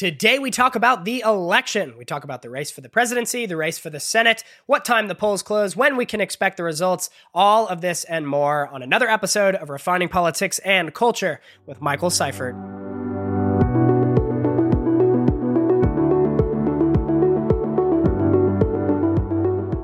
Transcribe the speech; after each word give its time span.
Today, 0.00 0.38
we 0.38 0.50
talk 0.50 0.76
about 0.76 1.04
the 1.04 1.20
election. 1.20 1.92
We 1.98 2.06
talk 2.06 2.24
about 2.24 2.40
the 2.40 2.48
race 2.48 2.70
for 2.70 2.80
the 2.80 2.88
presidency, 2.88 3.44
the 3.44 3.58
race 3.58 3.76
for 3.76 3.90
the 3.90 4.00
Senate, 4.00 4.42
what 4.64 4.82
time 4.82 5.08
the 5.08 5.14
polls 5.14 5.42
close, 5.42 5.76
when 5.76 5.94
we 5.94 6.06
can 6.06 6.22
expect 6.22 6.56
the 6.56 6.64
results, 6.64 7.10
all 7.34 7.68
of 7.68 7.82
this 7.82 8.04
and 8.04 8.26
more 8.26 8.66
on 8.68 8.82
another 8.82 9.10
episode 9.10 9.56
of 9.56 9.68
Refining 9.68 10.08
Politics 10.08 10.58
and 10.60 10.94
Culture 10.94 11.42
with 11.66 11.82
Michael 11.82 12.08
Seifert. 12.08 12.54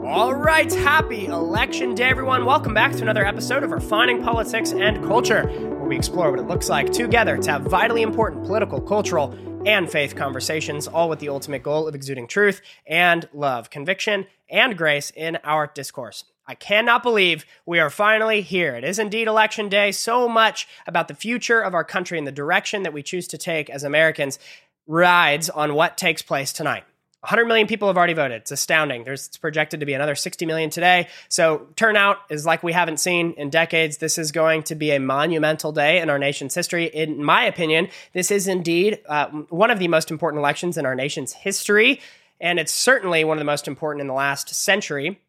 All 0.02 0.32
right, 0.32 0.72
happy 0.72 1.26
election 1.26 1.94
day, 1.94 2.08
everyone. 2.08 2.46
Welcome 2.46 2.72
back 2.72 2.92
to 2.92 3.02
another 3.02 3.26
episode 3.26 3.62
of 3.62 3.70
Refining 3.70 4.22
Politics 4.22 4.72
and 4.72 5.04
Culture, 5.04 5.46
where 5.46 5.84
we 5.84 5.94
explore 5.94 6.30
what 6.30 6.40
it 6.40 6.46
looks 6.48 6.70
like 6.70 6.90
together 6.90 7.36
to 7.36 7.50
have 7.52 7.64
vitally 7.64 8.00
important 8.00 8.46
political, 8.46 8.80
cultural, 8.80 9.36
and 9.66 9.90
faith 9.90 10.14
conversations, 10.14 10.86
all 10.86 11.08
with 11.08 11.18
the 11.18 11.28
ultimate 11.28 11.64
goal 11.64 11.88
of 11.88 11.94
exuding 11.94 12.28
truth 12.28 12.62
and 12.86 13.28
love, 13.34 13.68
conviction 13.68 14.26
and 14.48 14.78
grace 14.78 15.10
in 15.10 15.36
our 15.42 15.66
discourse. 15.66 16.24
I 16.46 16.54
cannot 16.54 17.02
believe 17.02 17.44
we 17.66 17.80
are 17.80 17.90
finally 17.90 18.40
here. 18.42 18.76
It 18.76 18.84
is 18.84 19.00
indeed 19.00 19.26
election 19.26 19.68
day. 19.68 19.90
So 19.90 20.28
much 20.28 20.68
about 20.86 21.08
the 21.08 21.14
future 21.14 21.60
of 21.60 21.74
our 21.74 21.82
country 21.82 22.16
and 22.16 22.26
the 22.26 22.32
direction 22.32 22.84
that 22.84 22.92
we 22.92 23.02
choose 23.02 23.26
to 23.26 23.38
take 23.38 23.68
as 23.68 23.82
Americans 23.82 24.38
rides 24.86 25.50
on 25.50 25.74
what 25.74 25.96
takes 25.96 26.22
place 26.22 26.52
tonight. 26.52 26.84
100 27.26 27.46
million 27.46 27.66
people 27.66 27.88
have 27.88 27.96
already 27.96 28.12
voted. 28.12 28.42
It's 28.42 28.52
astounding. 28.52 29.02
There's 29.02 29.26
it's 29.26 29.36
projected 29.36 29.80
to 29.80 29.86
be 29.86 29.94
another 29.94 30.14
60 30.14 30.46
million 30.46 30.70
today. 30.70 31.08
So 31.28 31.66
turnout 31.74 32.18
is 32.30 32.46
like 32.46 32.62
we 32.62 32.72
haven't 32.72 32.98
seen 32.98 33.32
in 33.32 33.50
decades. 33.50 33.96
This 33.96 34.16
is 34.16 34.30
going 34.30 34.62
to 34.64 34.76
be 34.76 34.92
a 34.92 35.00
monumental 35.00 35.72
day 35.72 35.98
in 35.98 36.08
our 36.08 36.20
nation's 36.20 36.54
history. 36.54 36.84
In 36.84 37.24
my 37.24 37.42
opinion, 37.42 37.88
this 38.12 38.30
is 38.30 38.46
indeed 38.46 39.00
uh, 39.08 39.26
one 39.48 39.72
of 39.72 39.80
the 39.80 39.88
most 39.88 40.12
important 40.12 40.38
elections 40.38 40.78
in 40.78 40.86
our 40.86 40.94
nation's 40.94 41.32
history, 41.32 42.00
and 42.40 42.60
it's 42.60 42.72
certainly 42.72 43.24
one 43.24 43.38
of 43.38 43.40
the 43.40 43.44
most 43.44 43.66
important 43.66 44.02
in 44.02 44.06
the 44.06 44.14
last 44.14 44.54
century. 44.54 45.20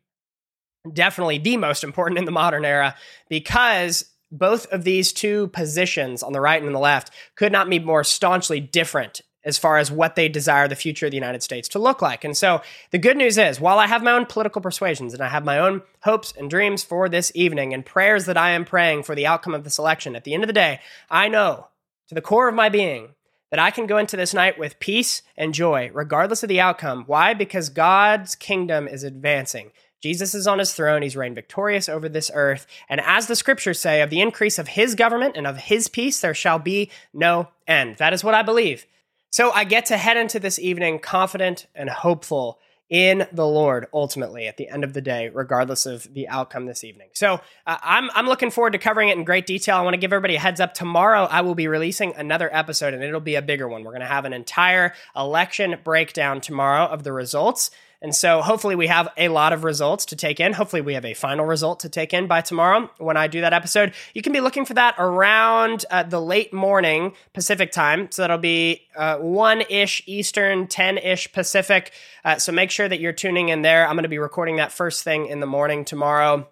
Definitely 0.93 1.39
the 1.39 1.57
most 1.57 1.83
important 1.83 2.19
in 2.19 2.25
the 2.25 2.31
modern 2.31 2.63
era 2.63 2.93
because 3.27 4.05
both 4.31 4.67
of 4.67 4.83
these 4.83 5.11
two 5.11 5.47
positions 5.47 6.21
on 6.21 6.31
the 6.31 6.41
right 6.41 6.61
and 6.61 6.67
on 6.67 6.73
the 6.73 6.79
left 6.79 7.09
could 7.35 7.51
not 7.51 7.67
be 7.67 7.79
more 7.79 8.03
staunchly 8.03 8.59
different 8.59 9.21
as 9.47 9.57
far 9.57 9.77
as 9.77 9.89
what 9.89 10.15
they 10.15 10.27
desire 10.27 10.67
the 10.67 10.75
future 10.75 11.05
of 11.05 11.11
the 11.11 11.17
United 11.17 11.41
States 11.41 11.69
to 11.69 11.79
look 11.79 12.01
like. 12.01 12.23
And 12.25 12.35
so 12.35 12.61
the 12.91 12.97
good 12.97 13.15
news 13.15 13.37
is, 13.37 13.61
while 13.61 13.79
I 13.79 13.87
have 13.87 14.03
my 14.03 14.11
own 14.11 14.25
political 14.25 14.61
persuasions 14.61 15.13
and 15.13 15.23
I 15.23 15.29
have 15.29 15.45
my 15.45 15.57
own 15.57 15.81
hopes 16.03 16.33
and 16.37 16.49
dreams 16.49 16.83
for 16.83 17.07
this 17.07 17.31
evening 17.33 17.73
and 17.73 17.85
prayers 17.85 18.25
that 18.25 18.37
I 18.37 18.51
am 18.51 18.65
praying 18.65 19.03
for 19.03 19.15
the 19.15 19.25
outcome 19.25 19.55
of 19.55 19.63
this 19.63 19.79
election, 19.79 20.15
at 20.15 20.25
the 20.25 20.33
end 20.33 20.43
of 20.43 20.47
the 20.47 20.53
day, 20.53 20.81
I 21.09 21.29
know 21.29 21.67
to 22.09 22.15
the 22.15 22.21
core 22.21 22.49
of 22.49 22.55
my 22.55 22.67
being 22.67 23.15
that 23.49 23.59
I 23.59 23.71
can 23.71 23.87
go 23.87 23.97
into 23.97 24.17
this 24.17 24.33
night 24.33 24.59
with 24.59 24.79
peace 24.79 25.21
and 25.37 25.53
joy, 25.53 25.89
regardless 25.93 26.43
of 26.43 26.49
the 26.49 26.59
outcome. 26.59 27.05
Why? 27.07 27.33
Because 27.33 27.69
God's 27.69 28.35
kingdom 28.35 28.89
is 28.89 29.03
advancing. 29.03 29.71
Jesus 30.03 30.35
is 30.35 30.45
on 30.45 30.59
his 30.59 30.73
throne. 30.73 31.01
He's 31.01 31.15
reigned 31.15 31.35
victorious 31.35 31.87
over 31.87 32.09
this 32.09 32.29
earth. 32.33 32.67
And 32.89 33.01
as 33.01 33.27
the 33.27 33.35
scriptures 33.35 33.79
say, 33.79 34.01
of 34.01 34.09
the 34.09 34.21
increase 34.21 34.59
of 34.59 34.67
his 34.67 34.93
government 34.93 35.37
and 35.37 35.47
of 35.47 35.57
his 35.57 35.87
peace, 35.87 36.19
there 36.19 36.33
shall 36.33 36.59
be 36.59 36.91
no 37.13 37.47
end. 37.65 37.95
That 37.95 38.13
is 38.13 38.23
what 38.23 38.33
I 38.33 38.43
believe. 38.43 38.85
So 39.29 39.51
I 39.51 39.63
get 39.63 39.85
to 39.87 39.97
head 39.97 40.17
into 40.17 40.39
this 40.39 40.57
evening 40.59 40.99
confident 40.99 41.67
and 41.75 41.89
hopeful 41.89 42.59
in 42.89 43.27
the 43.33 43.45
Lord 43.45 43.87
ultimately 43.93 44.47
at 44.47 44.57
the 44.57 44.69
end 44.69 44.83
of 44.83 44.93
the 44.93 45.01
day, 45.01 45.29
regardless 45.29 45.85
of 45.85 46.13
the 46.13 46.27
outcome 46.29 46.65
this 46.65 46.83
evening. 46.83 47.09
So 47.13 47.41
uh, 47.65 47.77
I'm, 47.81 48.09
I'm 48.13 48.27
looking 48.27 48.49
forward 48.49 48.71
to 48.73 48.79
covering 48.79 49.09
it 49.09 49.17
in 49.17 49.25
great 49.25 49.45
detail. 49.45 49.75
I 49.75 49.81
want 49.81 49.93
to 49.93 49.99
give 49.99 50.13
everybody 50.13 50.35
a 50.35 50.39
heads 50.39 50.61
up. 50.61 50.73
Tomorrow, 50.73 51.25
I 51.25 51.41
will 51.41 51.55
be 51.55 51.67
releasing 51.67 52.15
another 52.15 52.49
episode 52.55 52.93
and 52.93 53.03
it'll 53.03 53.19
be 53.19 53.35
a 53.35 53.41
bigger 53.41 53.67
one. 53.67 53.83
We're 53.83 53.91
going 53.91 54.01
to 54.01 54.07
have 54.07 54.25
an 54.25 54.33
entire 54.33 54.93
election 55.15 55.75
breakdown 55.83 56.39
tomorrow 56.39 56.85
of 56.85 57.03
the 57.03 57.11
results. 57.11 57.71
And 58.01 58.13
so 58.13 58.41
hopefully 58.41 58.75
we 58.75 58.87
have 58.87 59.09
a 59.17 59.29
lot 59.29 59.53
of 59.53 59.63
results 59.63 60.05
to 60.05 60.15
take 60.15 60.39
in. 60.39 60.53
Hopefully 60.53 60.81
we 60.81 60.93
have 60.93 61.05
a 61.05 61.15
final 61.15 61.45
result 61.45 61.79
to 61.79 61.89
take 61.89 62.13
in 62.13 62.27
by 62.27 62.41
tomorrow 62.41 62.91
when 62.99 63.17
I 63.17 63.27
do 63.27 63.41
that 63.41 63.53
episode. 63.53 63.93
You 64.13 64.21
can 64.21 64.33
be 64.33 64.39
looking 64.39 64.65
for 64.65 64.75
that 64.75 64.95
around 64.99 65.83
uh, 65.89 66.03
the 66.03 66.21
late 66.21 66.53
morning 66.53 67.13
Pacific 67.33 67.71
time. 67.71 68.11
So 68.11 68.21
that'll 68.21 68.37
be 68.37 68.83
uh, 68.95 69.17
1 69.17 69.61
ish 69.69 70.03
Eastern, 70.05 70.67
10 70.67 70.99
ish 70.99 71.31
Pacific. 71.31 71.91
Uh, 72.23 72.37
so 72.37 72.51
make 72.51 72.69
sure 72.69 72.87
that 72.87 72.99
you're 72.99 73.13
tuning 73.13 73.49
in 73.49 73.63
there. 73.63 73.87
I'm 73.87 73.95
going 73.95 74.03
to 74.03 74.09
be 74.09 74.19
recording 74.19 74.57
that 74.57 74.71
first 74.71 75.03
thing 75.03 75.25
in 75.25 75.39
the 75.39 75.47
morning 75.47 75.83
tomorrow 75.83 76.47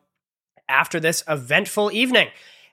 after 0.68 1.00
this 1.00 1.24
eventful 1.28 1.92
evening. 1.92 2.30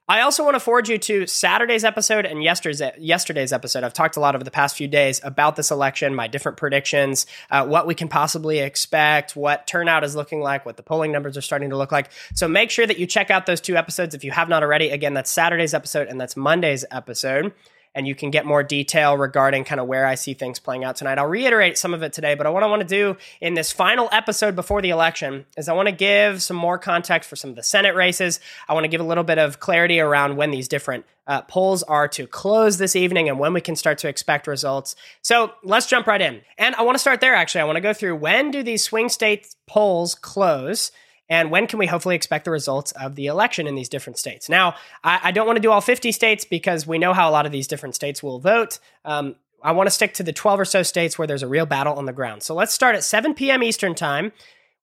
I 0.08 0.22
also 0.22 0.42
want 0.42 0.56
to 0.56 0.60
forward 0.60 0.88
you 0.88 0.98
to 0.98 1.28
Saturday's 1.28 1.84
episode 1.84 2.26
and 2.26 2.42
yesterday's 2.42 2.82
yesterday's 2.98 3.52
episode. 3.52 3.84
I've 3.84 3.92
talked 3.92 4.16
a 4.16 4.20
lot 4.20 4.34
over 4.34 4.42
the 4.42 4.50
past 4.50 4.76
few 4.76 4.88
days 4.88 5.20
about 5.22 5.54
this 5.54 5.70
election, 5.70 6.12
my 6.14 6.26
different 6.26 6.58
predictions, 6.58 7.24
uh, 7.52 7.64
what 7.66 7.86
we 7.86 7.94
can 7.94 8.08
possibly 8.08 8.58
expect, 8.58 9.36
what 9.36 9.66
turnout 9.68 10.02
is 10.02 10.16
looking 10.16 10.40
like, 10.40 10.66
what 10.66 10.76
the 10.76 10.82
polling 10.82 11.12
numbers 11.12 11.36
are 11.36 11.40
starting 11.42 11.70
to 11.70 11.76
look 11.76 11.92
like. 11.92 12.10
So 12.34 12.48
make 12.48 12.70
sure 12.70 12.86
that 12.86 12.98
you 12.98 13.06
check 13.06 13.30
out 13.30 13.46
those 13.46 13.60
two 13.60 13.76
episodes 13.76 14.12
if 14.12 14.24
you 14.24 14.32
have 14.32 14.48
not 14.48 14.64
already. 14.64 14.90
Again, 14.90 15.14
that's 15.14 15.30
Saturday's 15.30 15.72
episode 15.72 16.08
and 16.08 16.20
that's 16.20 16.36
Monday's 16.36 16.84
episode 16.90 17.52
and 17.94 18.06
you 18.06 18.14
can 18.14 18.30
get 18.30 18.46
more 18.46 18.62
detail 18.62 19.16
regarding 19.16 19.64
kind 19.64 19.80
of 19.80 19.86
where 19.86 20.06
I 20.06 20.14
see 20.14 20.34
things 20.34 20.58
playing 20.58 20.84
out 20.84 20.96
tonight. 20.96 21.18
I'll 21.18 21.26
reiterate 21.26 21.78
some 21.78 21.94
of 21.94 22.02
it 22.02 22.12
today, 22.12 22.34
but 22.34 22.52
what 22.52 22.62
I 22.62 22.66
want 22.66 22.82
to 22.82 22.88
do 22.88 23.16
in 23.40 23.54
this 23.54 23.72
final 23.72 24.08
episode 24.12 24.56
before 24.56 24.82
the 24.82 24.90
election 24.90 25.46
is 25.56 25.68
I 25.68 25.72
want 25.72 25.88
to 25.88 25.94
give 25.94 26.42
some 26.42 26.56
more 26.56 26.78
context 26.78 27.28
for 27.28 27.36
some 27.36 27.50
of 27.50 27.56
the 27.56 27.62
Senate 27.62 27.94
races. 27.94 28.40
I 28.68 28.74
want 28.74 28.84
to 28.84 28.88
give 28.88 29.00
a 29.00 29.04
little 29.04 29.24
bit 29.24 29.38
of 29.38 29.60
clarity 29.60 30.00
around 30.00 30.36
when 30.36 30.50
these 30.50 30.68
different 30.68 31.04
uh, 31.26 31.42
polls 31.42 31.82
are 31.84 32.08
to 32.08 32.26
close 32.26 32.78
this 32.78 32.96
evening 32.96 33.28
and 33.28 33.38
when 33.38 33.52
we 33.52 33.60
can 33.60 33.76
start 33.76 33.98
to 33.98 34.08
expect 34.08 34.46
results. 34.46 34.96
So 35.22 35.52
let's 35.62 35.86
jump 35.86 36.06
right 36.06 36.20
in. 36.20 36.40
And 36.58 36.74
I 36.74 36.82
want 36.82 36.96
to 36.96 37.00
start 37.00 37.20
there 37.20 37.34
actually. 37.34 37.60
I 37.60 37.64
want 37.64 37.76
to 37.76 37.82
go 37.82 37.92
through 37.92 38.16
when 38.16 38.50
do 38.50 38.62
these 38.62 38.82
swing 38.82 39.08
state 39.08 39.54
polls 39.66 40.14
close? 40.14 40.90
And 41.32 41.50
when 41.50 41.66
can 41.66 41.78
we 41.78 41.86
hopefully 41.86 42.14
expect 42.14 42.44
the 42.44 42.50
results 42.50 42.92
of 42.92 43.14
the 43.14 43.24
election 43.24 43.66
in 43.66 43.74
these 43.74 43.88
different 43.88 44.18
states? 44.18 44.50
Now, 44.50 44.74
I, 45.02 45.18
I 45.24 45.30
don't 45.30 45.46
want 45.46 45.56
to 45.56 45.62
do 45.62 45.70
all 45.70 45.80
50 45.80 46.12
states 46.12 46.44
because 46.44 46.86
we 46.86 46.98
know 46.98 47.14
how 47.14 47.26
a 47.26 47.32
lot 47.32 47.46
of 47.46 47.52
these 47.52 47.66
different 47.66 47.94
states 47.94 48.22
will 48.22 48.38
vote. 48.38 48.78
Um, 49.06 49.36
I 49.62 49.72
want 49.72 49.86
to 49.86 49.90
stick 49.90 50.12
to 50.14 50.22
the 50.22 50.34
12 50.34 50.60
or 50.60 50.64
so 50.66 50.82
states 50.82 51.18
where 51.18 51.26
there's 51.26 51.42
a 51.42 51.48
real 51.48 51.64
battle 51.64 51.94
on 51.94 52.04
the 52.04 52.12
ground. 52.12 52.42
So 52.42 52.54
let's 52.54 52.74
start 52.74 52.96
at 52.96 53.02
7 53.02 53.32
p.m. 53.32 53.62
Eastern 53.62 53.94
Time. 53.94 54.32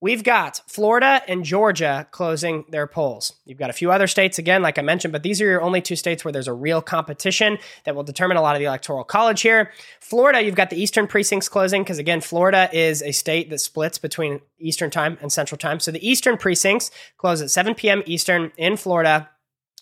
We've 0.02 0.24
got 0.24 0.62
Florida 0.66 1.22
and 1.28 1.44
Georgia 1.44 2.08
closing 2.12 2.64
their 2.70 2.88
polls. 2.88 3.34
You've 3.44 3.58
got 3.58 3.70
a 3.70 3.74
few 3.74 3.92
other 3.92 4.08
states, 4.08 4.40
again, 4.40 4.62
like 4.62 4.78
I 4.78 4.82
mentioned, 4.82 5.12
but 5.12 5.24
these 5.24 5.42
are 5.42 5.46
your 5.46 5.62
only 5.62 5.82
two 5.82 5.98
states 5.98 6.24
where 6.24 6.32
there's 6.32 6.48
a 6.48 6.54
real 6.54 6.82
competition 6.82 7.58
that 7.84 7.96
will 7.96 8.04
determine 8.04 8.38
a 8.38 8.42
lot 8.42 8.56
of 8.56 8.60
the 8.60 8.66
electoral 8.66 9.04
college 9.04 9.42
here. 9.42 9.74
Florida, 10.00 10.42
you've 10.42 10.56
got 10.56 10.70
the 10.70 10.82
eastern 10.82 11.06
precincts 11.06 11.50
closing 11.50 11.84
because, 11.84 11.98
again, 11.98 12.22
Florida 12.22 12.70
is 12.72 13.02
a 13.02 13.12
state 13.12 13.50
that 13.50 13.60
splits 13.60 13.98
between 13.98 14.40
Eastern 14.58 14.90
time 14.90 15.18
and 15.22 15.34
Central 15.34 15.58
time. 15.58 15.82
So 15.82 15.92
the 15.92 16.08
eastern 16.08 16.38
precincts 16.38 16.92
close 17.18 17.42
at 17.42 17.52
7 17.52 17.76
p.m. 17.76 18.02
Eastern 18.06 18.54
in 18.56 18.78
Florida. 18.78 19.30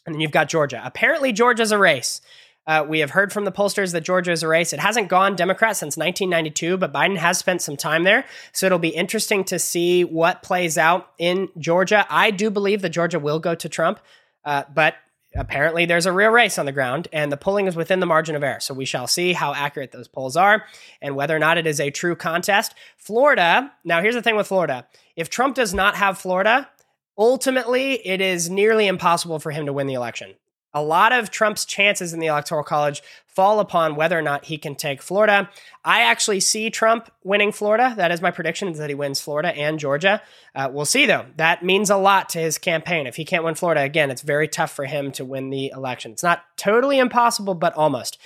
And 0.07 0.15
then 0.15 0.21
you've 0.21 0.31
got 0.31 0.49
Georgia. 0.49 0.81
Apparently, 0.83 1.31
Georgia's 1.31 1.71
a 1.71 1.77
race. 1.77 2.21
Uh, 2.67 2.85
we 2.87 2.99
have 2.99 3.11
heard 3.11 3.31
from 3.31 3.45
the 3.45 3.51
pollsters 3.51 3.93
that 3.93 4.01
Georgia 4.01 4.33
is 4.33 4.43
a 4.43 4.47
race. 4.47 4.73
It 4.73 4.79
hasn't 4.81 5.07
gone 5.07 5.37
Democrat 5.37 5.77
since 5.77 5.95
1992, 5.95 6.77
but 6.77 6.93
Biden 6.93 7.17
has 7.17 7.37
spent 7.37 7.61
some 7.61 7.77
time 7.77 8.03
there. 8.03 8.25
So 8.51 8.65
it'll 8.65 8.77
be 8.77 8.89
interesting 8.89 9.45
to 9.45 9.57
see 9.57 10.03
what 10.03 10.43
plays 10.43 10.77
out 10.77 11.09
in 11.17 11.47
Georgia. 11.57 12.05
I 12.09 12.29
do 12.29 12.49
believe 12.49 12.81
that 12.81 12.89
Georgia 12.89 13.19
will 13.19 13.39
go 13.39 13.55
to 13.55 13.69
Trump, 13.69 14.01
uh, 14.43 14.63
but 14.73 14.95
apparently 15.33 15.85
there's 15.85 16.05
a 16.05 16.11
real 16.11 16.29
race 16.29 16.57
on 16.57 16.65
the 16.65 16.71
ground 16.73 17.07
and 17.13 17.31
the 17.31 17.37
polling 17.37 17.67
is 17.67 17.75
within 17.75 18.01
the 18.01 18.05
margin 18.05 18.35
of 18.35 18.43
error. 18.43 18.59
So 18.59 18.73
we 18.73 18.85
shall 18.85 19.07
see 19.07 19.31
how 19.31 19.53
accurate 19.53 19.93
those 19.93 20.07
polls 20.09 20.35
are 20.35 20.65
and 21.01 21.15
whether 21.15 21.35
or 21.35 21.39
not 21.39 21.57
it 21.57 21.67
is 21.67 21.79
a 21.79 21.89
true 21.89 22.15
contest. 22.15 22.73
Florida, 22.97 23.71
now 23.85 24.01
here's 24.01 24.15
the 24.15 24.21
thing 24.21 24.35
with 24.35 24.47
Florida. 24.47 24.87
If 25.15 25.29
Trump 25.29 25.55
does 25.55 25.73
not 25.73 25.95
have 25.95 26.17
Florida, 26.17 26.69
ultimately 27.17 27.93
it 28.05 28.19
is 28.19 28.49
nearly 28.49 28.87
impossible 28.87 29.39
for 29.39 29.51
him 29.51 29.65
to 29.67 29.73
win 29.73 29.87
the 29.87 29.93
election 29.93 30.35
a 30.77 30.81
lot 30.81 31.11
of 31.11 31.31
Trump's 31.31 31.65
chances 31.65 32.13
in 32.13 32.19
the 32.19 32.27
Electoral 32.27 32.63
College 32.63 33.01
fall 33.25 33.59
upon 33.59 33.95
whether 33.95 34.17
or 34.17 34.21
not 34.21 34.45
he 34.45 34.57
can 34.57 34.75
take 34.75 35.01
Florida. 35.01 35.49
I 35.83 36.01
actually 36.01 36.39
see 36.39 36.69
Trump 36.69 37.11
winning 37.23 37.51
Florida. 37.51 37.93
That 37.97 38.11
is 38.11 38.21
my 38.21 38.31
prediction 38.31 38.71
that 38.73 38.89
he 38.89 38.95
wins 38.95 39.19
Florida 39.19 39.55
and 39.55 39.79
Georgia. 39.79 40.21
Uh, 40.55 40.69
we'll 40.71 40.85
see 40.85 41.05
though. 41.05 41.25
That 41.37 41.63
means 41.63 41.89
a 41.89 41.97
lot 41.97 42.29
to 42.29 42.39
his 42.39 42.57
campaign. 42.57 43.07
If 43.07 43.15
he 43.15 43.25
can't 43.25 43.43
win 43.43 43.55
Florida 43.55 43.81
again, 43.81 44.11
it's 44.11 44.21
very 44.21 44.47
tough 44.47 44.71
for 44.71 44.85
him 44.85 45.11
to 45.13 45.25
win 45.25 45.49
the 45.49 45.71
election. 45.75 46.11
It's 46.11 46.23
not 46.23 46.43
totally 46.57 46.99
impossible, 46.99 47.55
but 47.55 47.73
almost. 47.73 48.17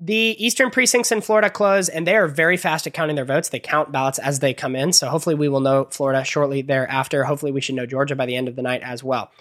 The 0.00 0.36
eastern 0.38 0.70
precincts 0.70 1.10
in 1.10 1.22
Florida 1.22 1.50
close, 1.50 1.88
and 1.88 2.06
they 2.06 2.14
are 2.14 2.28
very 2.28 2.56
fast 2.56 2.86
at 2.86 2.94
counting 2.94 3.16
their 3.16 3.24
votes. 3.24 3.48
They 3.48 3.58
count 3.58 3.90
ballots 3.90 4.20
as 4.20 4.38
they 4.38 4.54
come 4.54 4.76
in. 4.76 4.92
So 4.92 5.08
hopefully 5.08 5.34
we 5.34 5.48
will 5.48 5.58
know 5.58 5.88
Florida 5.90 6.24
shortly 6.24 6.62
thereafter. 6.62 7.24
Hopefully 7.24 7.50
we 7.50 7.60
should 7.60 7.74
know 7.74 7.86
Georgia 7.86 8.14
by 8.14 8.26
the 8.26 8.36
end 8.36 8.46
of 8.46 8.54
the 8.54 8.62
night 8.62 8.82
as 8.82 9.02
well. 9.02 9.32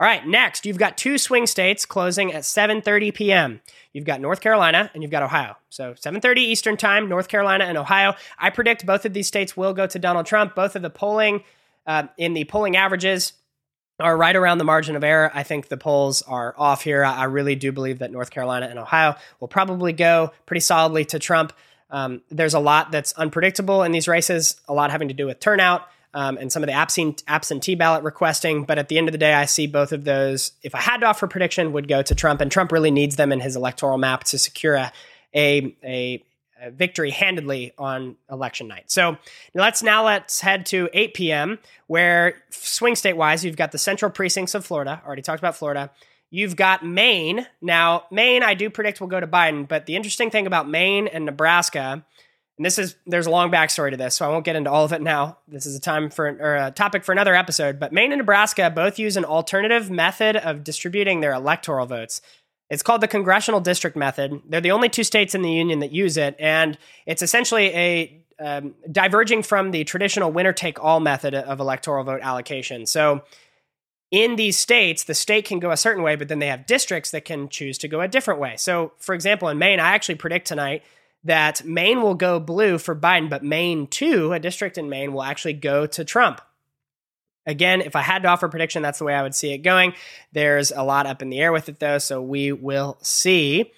All 0.00 0.08
right, 0.08 0.26
next, 0.26 0.66
you've 0.66 0.78
got 0.78 0.98
two 0.98 1.18
swing 1.18 1.46
states 1.46 1.86
closing 1.86 2.32
at 2.32 2.42
7:30 2.42 3.14
p.m. 3.14 3.60
You've 3.92 4.04
got 4.04 4.20
North 4.20 4.40
Carolina 4.40 4.90
and 4.92 5.02
you've 5.04 5.12
got 5.12 5.22
Ohio. 5.22 5.56
So 5.70 5.94
7:30 5.94 6.38
Eastern 6.38 6.76
Time, 6.76 7.08
North 7.08 7.28
Carolina 7.28 7.64
and 7.64 7.78
Ohio. 7.78 8.14
I 8.36 8.50
predict 8.50 8.84
both 8.84 9.04
of 9.04 9.12
these 9.12 9.28
states 9.28 9.56
will 9.56 9.72
go 9.72 9.86
to 9.86 9.98
Donald 10.00 10.26
Trump. 10.26 10.56
Both 10.56 10.74
of 10.74 10.82
the 10.82 10.90
polling 10.90 11.44
uh, 11.86 12.08
in 12.18 12.34
the 12.34 12.44
polling 12.44 12.76
averages 12.76 13.34
are 14.00 14.16
right 14.16 14.34
around 14.34 14.58
the 14.58 14.64
margin 14.64 14.96
of 14.96 15.04
error. 15.04 15.30
I 15.32 15.44
think 15.44 15.68
the 15.68 15.76
polls 15.76 16.22
are 16.22 16.56
off 16.58 16.82
here. 16.82 17.04
I 17.04 17.24
really 17.24 17.54
do 17.54 17.70
believe 17.70 18.00
that 18.00 18.10
North 18.10 18.30
Carolina 18.30 18.66
and 18.66 18.80
Ohio 18.80 19.14
will 19.38 19.46
probably 19.46 19.92
go 19.92 20.32
pretty 20.46 20.60
solidly 20.60 21.04
to 21.06 21.20
Trump. 21.20 21.52
Um, 21.90 22.22
there's 22.30 22.54
a 22.54 22.58
lot 22.58 22.90
that's 22.90 23.12
unpredictable 23.12 23.84
in 23.84 23.92
these 23.92 24.08
races, 24.08 24.60
a 24.66 24.74
lot 24.74 24.90
having 24.90 25.08
to 25.08 25.14
do 25.14 25.26
with 25.26 25.38
turnout 25.38 25.88
um, 26.14 26.38
and 26.38 26.50
some 26.50 26.62
of 26.62 26.68
the 26.68 27.20
absentee 27.26 27.74
ballot 27.74 28.04
requesting. 28.04 28.64
But 28.64 28.78
at 28.78 28.88
the 28.88 28.96
end 28.96 29.08
of 29.08 29.12
the 29.12 29.18
day, 29.18 29.34
I 29.34 29.44
see 29.44 29.66
both 29.66 29.92
of 29.92 30.04
those, 30.04 30.52
if 30.62 30.74
I 30.74 30.80
had 30.80 30.98
to 30.98 31.06
offer 31.06 31.26
prediction, 31.26 31.72
would 31.72 31.88
go 31.88 32.02
to 32.02 32.14
Trump. 32.14 32.40
And 32.40 32.50
Trump 32.50 32.72
really 32.72 32.92
needs 32.92 33.16
them 33.16 33.32
in 33.32 33.40
his 33.40 33.56
electoral 33.56 33.98
map 33.98 34.24
to 34.24 34.38
secure 34.38 34.76
a, 34.76 34.92
a, 35.34 35.76
a, 35.82 36.24
a 36.62 36.70
victory 36.70 37.10
handedly 37.10 37.72
on 37.76 38.16
election 38.30 38.68
night. 38.68 38.90
So 38.90 39.18
let's 39.54 39.82
now 39.82 40.04
let's 40.06 40.40
head 40.40 40.66
to 40.66 40.88
8 40.92 41.14
p.m., 41.14 41.58
where 41.88 42.36
swing 42.50 42.94
state 42.94 43.16
wise, 43.16 43.44
you've 43.44 43.56
got 43.56 43.72
the 43.72 43.78
central 43.78 44.10
precincts 44.10 44.54
of 44.54 44.64
Florida. 44.64 45.02
Already 45.04 45.22
talked 45.22 45.40
about 45.40 45.56
Florida. 45.56 45.90
You've 46.30 46.56
got 46.56 46.84
Maine. 46.84 47.46
Now, 47.60 48.04
Maine, 48.10 48.42
I 48.42 48.54
do 48.54 48.70
predict 48.70 49.00
will 49.00 49.08
go 49.08 49.20
to 49.20 49.26
Biden, 49.26 49.68
but 49.68 49.86
the 49.86 49.94
interesting 49.96 50.30
thing 50.30 50.46
about 50.46 50.68
Maine 50.68 51.06
and 51.06 51.24
Nebraska, 51.24 52.04
and 52.56 52.64
this 52.64 52.78
is 52.78 52.94
there's 53.06 53.26
a 53.26 53.30
long 53.30 53.50
backstory 53.50 53.90
to 53.90 53.96
this, 53.96 54.14
so 54.14 54.24
I 54.24 54.28
won't 54.28 54.44
get 54.44 54.54
into 54.54 54.70
all 54.70 54.84
of 54.84 54.92
it 54.92 55.02
now. 55.02 55.38
This 55.48 55.66
is 55.66 55.76
a 55.76 55.80
time 55.80 56.08
for 56.08 56.26
or 56.26 56.56
a 56.56 56.70
topic 56.70 57.04
for 57.04 57.12
another 57.12 57.34
episode. 57.34 57.80
But 57.80 57.92
Maine 57.92 58.12
and 58.12 58.18
Nebraska 58.18 58.70
both 58.70 58.98
use 58.98 59.16
an 59.16 59.24
alternative 59.24 59.90
method 59.90 60.36
of 60.36 60.62
distributing 60.62 61.20
their 61.20 61.32
electoral 61.32 61.86
votes. 61.86 62.20
It's 62.70 62.82
called 62.82 63.00
the 63.00 63.08
congressional 63.08 63.60
district 63.60 63.96
method. 63.96 64.40
They're 64.48 64.60
the 64.60 64.70
only 64.70 64.88
two 64.88 65.04
states 65.04 65.34
in 65.34 65.42
the 65.42 65.50
union 65.50 65.80
that 65.80 65.92
use 65.92 66.16
it, 66.16 66.36
and 66.38 66.78
it's 67.06 67.22
essentially 67.22 67.66
a 67.74 68.20
um, 68.40 68.74
diverging 68.90 69.42
from 69.42 69.70
the 69.70 69.84
traditional 69.84 70.30
winner 70.30 70.52
take 70.52 70.82
all 70.82 71.00
method 71.00 71.34
of 71.34 71.60
electoral 71.60 72.04
vote 72.04 72.20
allocation. 72.22 72.86
So 72.86 73.22
in 74.10 74.36
these 74.36 74.56
states, 74.56 75.04
the 75.04 75.14
state 75.14 75.44
can 75.44 75.58
go 75.58 75.70
a 75.70 75.76
certain 75.76 76.02
way, 76.02 76.14
but 76.14 76.28
then 76.28 76.38
they 76.38 76.46
have 76.46 76.66
districts 76.66 77.10
that 77.10 77.24
can 77.24 77.48
choose 77.48 77.78
to 77.78 77.88
go 77.88 78.00
a 78.00 78.08
different 78.08 78.40
way. 78.40 78.56
So, 78.56 78.92
for 78.98 79.14
example, 79.14 79.48
in 79.48 79.58
Maine, 79.58 79.80
I 79.80 79.94
actually 79.94 80.16
predict 80.16 80.46
tonight 80.46 80.82
that 81.24 81.64
Maine 81.64 82.02
will 82.02 82.14
go 82.14 82.38
blue 82.38 82.78
for 82.78 82.94
Biden, 82.94 83.30
but 83.30 83.42
Maine 83.42 83.86
2, 83.86 84.32
a 84.32 84.38
district 84.38 84.78
in 84.78 84.88
Maine, 84.88 85.12
will 85.12 85.22
actually 85.22 85.54
go 85.54 85.86
to 85.86 86.04
Trump. 86.04 86.40
Again, 87.46 87.80
if 87.80 87.96
I 87.96 88.02
had 88.02 88.22
to 88.22 88.28
offer 88.28 88.46
a 88.46 88.50
prediction, 88.50 88.82
that's 88.82 88.98
the 88.98 89.04
way 89.04 89.14
I 89.14 89.22
would 89.22 89.34
see 89.34 89.52
it 89.52 89.58
going. 89.58 89.94
There's 90.32 90.70
a 90.70 90.82
lot 90.82 91.06
up 91.06 91.20
in 91.20 91.30
the 91.30 91.40
air 91.40 91.52
with 91.52 91.68
it, 91.68 91.78
though, 91.78 91.98
so 91.98 92.22
we 92.22 92.52
will 92.52 92.98
see. 93.02 93.72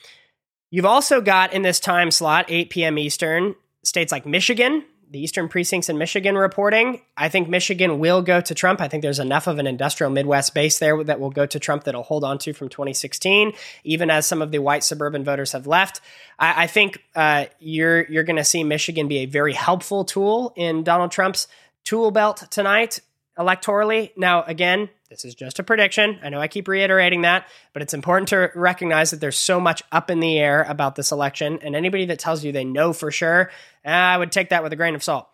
You've 0.70 0.86
also 0.86 1.20
got 1.20 1.52
in 1.52 1.62
this 1.62 1.80
time 1.80 2.10
slot, 2.10 2.46
8 2.48 2.70
p.m. 2.70 2.98
Eastern, 2.98 3.54
states 3.82 4.12
like 4.12 4.26
Michigan, 4.26 4.84
the 5.10 5.20
eastern 5.20 5.48
precincts 5.48 5.88
in 5.88 5.98
Michigan 5.98 6.36
reporting. 6.36 7.00
I 7.16 7.28
think 7.28 7.48
Michigan 7.48 7.98
will 7.98 8.22
go 8.22 8.40
to 8.40 8.54
Trump. 8.54 8.80
I 8.80 8.88
think 8.88 9.02
there's 9.02 9.18
enough 9.18 9.46
of 9.46 9.58
an 9.58 9.66
industrial 9.66 10.10
Midwest 10.10 10.52
base 10.52 10.78
there 10.78 11.02
that 11.04 11.20
will 11.20 11.30
go 11.30 11.46
to 11.46 11.60
Trump 11.60 11.84
that'll 11.84 12.02
hold 12.02 12.24
on 12.24 12.38
to 12.38 12.52
from 12.52 12.68
2016, 12.68 13.52
even 13.84 14.10
as 14.10 14.26
some 14.26 14.42
of 14.42 14.50
the 14.50 14.58
white 14.58 14.82
suburban 14.82 15.24
voters 15.24 15.52
have 15.52 15.66
left. 15.66 16.00
I, 16.38 16.64
I 16.64 16.66
think 16.66 17.02
uh, 17.14 17.46
you're 17.60 18.04
you're 18.10 18.24
going 18.24 18.36
to 18.36 18.44
see 18.44 18.64
Michigan 18.64 19.08
be 19.08 19.18
a 19.18 19.26
very 19.26 19.52
helpful 19.52 20.04
tool 20.04 20.52
in 20.56 20.82
Donald 20.82 21.12
Trump's 21.12 21.46
tool 21.84 22.10
belt 22.10 22.44
tonight 22.50 23.00
electorally. 23.38 24.10
Now, 24.16 24.42
again, 24.42 24.88
this 25.08 25.24
is 25.24 25.34
just 25.34 25.58
a 25.58 25.62
prediction. 25.62 26.18
I 26.22 26.28
know 26.28 26.40
I 26.40 26.48
keep 26.48 26.68
reiterating 26.68 27.22
that, 27.22 27.48
but 27.72 27.82
it's 27.82 27.94
important 27.94 28.28
to 28.28 28.50
recognize 28.54 29.10
that 29.10 29.20
there's 29.20 29.36
so 29.36 29.60
much 29.60 29.82
up 29.92 30.10
in 30.10 30.20
the 30.20 30.38
air 30.38 30.62
about 30.68 30.96
this 30.96 31.12
election. 31.12 31.58
And 31.62 31.76
anybody 31.76 32.06
that 32.06 32.18
tells 32.18 32.44
you 32.44 32.52
they 32.52 32.64
know 32.64 32.92
for 32.92 33.10
sure, 33.10 33.50
I 33.84 34.16
would 34.16 34.32
take 34.32 34.50
that 34.50 34.62
with 34.62 34.72
a 34.72 34.76
grain 34.76 34.94
of 34.94 35.02
salt. 35.02 35.28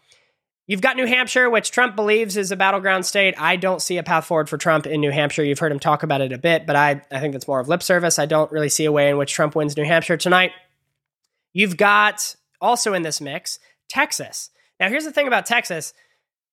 You've 0.66 0.80
got 0.80 0.96
New 0.96 1.06
Hampshire, 1.06 1.50
which 1.50 1.72
Trump 1.72 1.96
believes 1.96 2.36
is 2.36 2.52
a 2.52 2.56
battleground 2.56 3.04
state. 3.04 3.34
I 3.36 3.56
don't 3.56 3.82
see 3.82 3.98
a 3.98 4.02
path 4.02 4.26
forward 4.26 4.48
for 4.48 4.56
Trump 4.56 4.86
in 4.86 5.00
New 5.00 5.10
Hampshire. 5.10 5.42
You've 5.42 5.58
heard 5.58 5.72
him 5.72 5.80
talk 5.80 6.02
about 6.02 6.20
it 6.20 6.32
a 6.32 6.38
bit, 6.38 6.66
but 6.66 6.76
I, 6.76 7.02
I 7.10 7.18
think 7.18 7.32
that's 7.32 7.48
more 7.48 7.58
of 7.58 7.68
lip 7.68 7.82
service. 7.82 8.18
I 8.18 8.26
don't 8.26 8.50
really 8.52 8.68
see 8.68 8.84
a 8.84 8.92
way 8.92 9.10
in 9.10 9.18
which 9.18 9.34
Trump 9.34 9.56
wins 9.56 9.76
New 9.76 9.84
Hampshire 9.84 10.16
tonight. 10.16 10.52
You've 11.52 11.76
got 11.76 12.36
also 12.60 12.94
in 12.94 13.02
this 13.02 13.20
mix 13.20 13.58
Texas. 13.88 14.50
Now, 14.78 14.88
here's 14.88 15.04
the 15.04 15.12
thing 15.12 15.26
about 15.26 15.46
Texas 15.46 15.94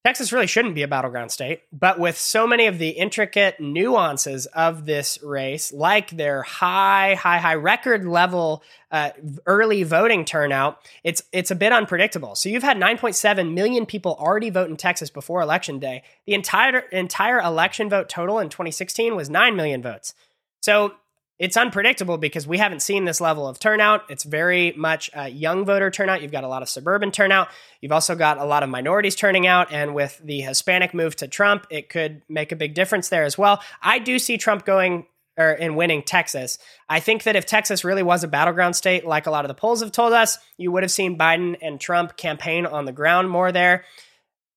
Texas 0.06 0.32
really 0.32 0.48
shouldn't 0.48 0.76
be 0.76 0.82
a 0.82 0.88
battleground 0.88 1.30
state, 1.30 1.64
but 1.74 2.00
with 2.00 2.18
so 2.18 2.48
many 2.48 2.68
of 2.68 2.78
the 2.78 2.90
intricate 2.90 3.60
nuances 3.60 4.46
of 4.48 4.86
this 4.86 5.22
race, 5.22 5.74
like 5.74 6.12
their 6.12 6.42
high, 6.42 7.16
high, 7.16 7.40
high 7.40 7.56
record 7.56 8.06
level 8.06 8.64
uh, 8.92 9.10
early 9.46 9.84
voting 9.84 10.24
turnout, 10.24 10.80
it's 11.04 11.22
it's 11.34 11.52
a 11.52 11.56
bit 11.56 11.74
unpredictable. 11.74 12.36
So 12.36 12.48
you've 12.48 12.64
had 12.64 12.78
9.7 12.78 13.54
million 13.54 13.86
people 13.86 14.16
already 14.18 14.50
vote 14.50 14.70
in 14.70 14.78
Texas 14.78 15.10
before 15.10 15.42
election 15.42 15.80
day. 15.80 16.04
The 16.26 16.34
entire 16.34 16.80
entire 16.80 17.40
election 17.40 17.90
vote 17.90 18.08
total 18.08 18.40
in 18.40 18.48
2016 18.48 19.18
was 19.18 19.30
9 19.30 19.56
million 19.58 19.82
votes. 19.82 20.14
So 20.62 20.94
it's 21.40 21.56
unpredictable 21.56 22.18
because 22.18 22.46
we 22.46 22.58
haven't 22.58 22.82
seen 22.82 23.06
this 23.06 23.22
level 23.22 23.48
of 23.48 23.58
turnout. 23.60 24.04
It's 24.10 24.26
very 24.26 24.74
much 24.74 25.10
a 25.14 25.30
young 25.30 25.66
voter 25.66 25.90
turnout. 25.90 26.22
You've 26.22 26.34
got 26.34 26.44
a 26.44 26.50
lot 26.50 26.62
of 26.62 26.70
suburban 26.70 27.12
turnout. 27.12 27.48
You've 27.80 27.94
also 27.94 28.14
got 28.16 28.38
a 28.38 28.44
lot 28.44 28.62
of 28.62 28.70
minorities 28.70 29.16
turning 29.16 29.48
out. 29.48 29.72
And 29.72 29.96
with 29.96 30.20
the 30.24 30.42
Hispanic 30.42 30.94
move 30.94 31.16
to 31.18 31.30
Trump, 31.30 31.66
it 31.70 31.90
could 31.90 32.22
make 32.28 32.52
a 32.52 32.58
big 32.58 32.74
difference 32.74 33.08
there 33.08 33.24
as 33.24 33.38
well. 33.38 33.64
I 33.82 34.00
do 34.00 34.20
see 34.20 34.38
Trump 34.38 34.66
going 34.66 35.08
or 35.38 35.52
in 35.52 35.76
winning 35.76 36.04
Texas. 36.04 36.58
I 36.90 37.00
think 37.00 37.24
that 37.24 37.38
if 37.38 37.46
Texas 37.46 37.86
really 37.86 38.04
was 38.04 38.26
a 38.26 38.28
battleground 38.28 38.76
state, 38.76 39.08
like 39.08 39.26
a 39.26 39.32
lot 39.32 39.46
of 39.46 39.48
the 39.48 39.56
polls 39.56 39.80
have 39.82 39.94
told 39.94 40.12
us, 40.12 40.38
you 40.58 40.70
would 40.74 40.84
have 40.84 40.92
seen 40.92 41.18
Biden 41.18 41.56
and 41.62 41.80
Trump 41.80 42.18
campaign 42.18 42.66
on 42.66 42.84
the 42.84 42.92
ground 42.92 43.30
more 43.30 43.54
there. 43.54 43.86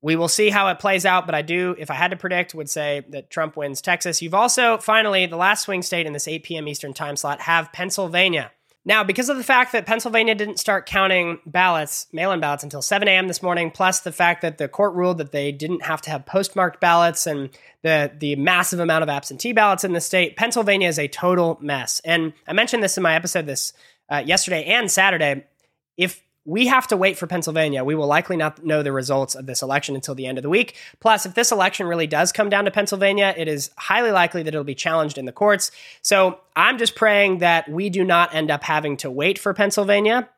We 0.02 0.16
will 0.16 0.28
see 0.28 0.50
how 0.50 0.68
it 0.68 0.80
plays 0.80 1.06
out, 1.06 1.26
but 1.26 1.34
I 1.34 1.42
do, 1.42 1.76
if 1.78 1.90
I 1.90 1.94
had 1.94 2.10
to 2.10 2.16
predict, 2.16 2.54
would 2.54 2.68
say 2.68 3.04
that 3.10 3.30
Trump 3.30 3.56
wins 3.56 3.80
Texas. 3.80 4.20
You've 4.20 4.34
also, 4.34 4.78
finally, 4.78 5.26
the 5.26 5.36
last 5.36 5.62
swing 5.62 5.80
state 5.80 6.06
in 6.06 6.12
this 6.12 6.26
8 6.26 6.42
p.m. 6.42 6.66
Eastern 6.66 6.92
time 6.92 7.16
slot, 7.16 7.42
have 7.42 7.72
Pennsylvania. 7.72 8.50
Now, 8.84 9.04
because 9.04 9.28
of 9.28 9.36
the 9.36 9.44
fact 9.44 9.70
that 9.72 9.86
Pennsylvania 9.86 10.34
didn't 10.34 10.58
start 10.58 10.86
counting 10.86 11.38
ballots, 11.46 12.08
mail 12.12 12.32
in 12.32 12.40
ballots, 12.40 12.64
until 12.64 12.82
7 12.82 13.06
a.m. 13.06 13.28
this 13.28 13.40
morning, 13.40 13.70
plus 13.70 14.00
the 14.00 14.10
fact 14.10 14.42
that 14.42 14.58
the 14.58 14.66
court 14.66 14.94
ruled 14.94 15.18
that 15.18 15.30
they 15.30 15.52
didn't 15.52 15.84
have 15.84 16.02
to 16.02 16.10
have 16.10 16.26
postmarked 16.26 16.80
ballots 16.80 17.24
and 17.28 17.50
the, 17.82 18.10
the 18.18 18.34
massive 18.34 18.80
amount 18.80 19.04
of 19.04 19.08
absentee 19.08 19.52
ballots 19.52 19.84
in 19.84 19.92
the 19.92 20.00
state, 20.00 20.36
Pennsylvania 20.36 20.88
is 20.88 20.98
a 20.98 21.06
total 21.06 21.58
mess. 21.60 22.00
And 22.04 22.32
I 22.48 22.54
mentioned 22.54 22.82
this 22.82 22.96
in 22.96 23.04
my 23.04 23.14
episode 23.14 23.46
this 23.46 23.72
uh, 24.10 24.22
yesterday 24.26 24.64
and 24.64 24.90
Saturday. 24.90 25.44
If 25.96 26.20
we 26.44 26.66
have 26.66 26.88
to 26.88 26.96
wait 26.96 27.16
for 27.16 27.26
Pennsylvania. 27.26 27.84
We 27.84 27.94
will 27.94 28.06
likely 28.06 28.36
not 28.36 28.64
know 28.64 28.82
the 28.82 28.92
results 28.92 29.34
of 29.34 29.46
this 29.46 29.62
election 29.62 29.94
until 29.94 30.14
the 30.14 30.26
end 30.26 30.38
of 30.38 30.42
the 30.42 30.48
week. 30.48 30.76
Plus, 30.98 31.24
if 31.24 31.34
this 31.34 31.52
election 31.52 31.86
really 31.86 32.08
does 32.08 32.32
come 32.32 32.50
down 32.50 32.64
to 32.64 32.70
Pennsylvania, 32.70 33.32
it 33.36 33.46
is 33.46 33.70
highly 33.76 34.10
likely 34.10 34.42
that 34.42 34.52
it'll 34.52 34.64
be 34.64 34.74
challenged 34.74 35.18
in 35.18 35.24
the 35.24 35.32
courts. 35.32 35.70
So 36.00 36.40
I'm 36.56 36.78
just 36.78 36.96
praying 36.96 37.38
that 37.38 37.68
we 37.68 37.90
do 37.90 38.04
not 38.04 38.34
end 38.34 38.50
up 38.50 38.64
having 38.64 38.96
to 38.98 39.10
wait 39.10 39.38
for 39.38 39.54
Pennsylvania. 39.54 40.28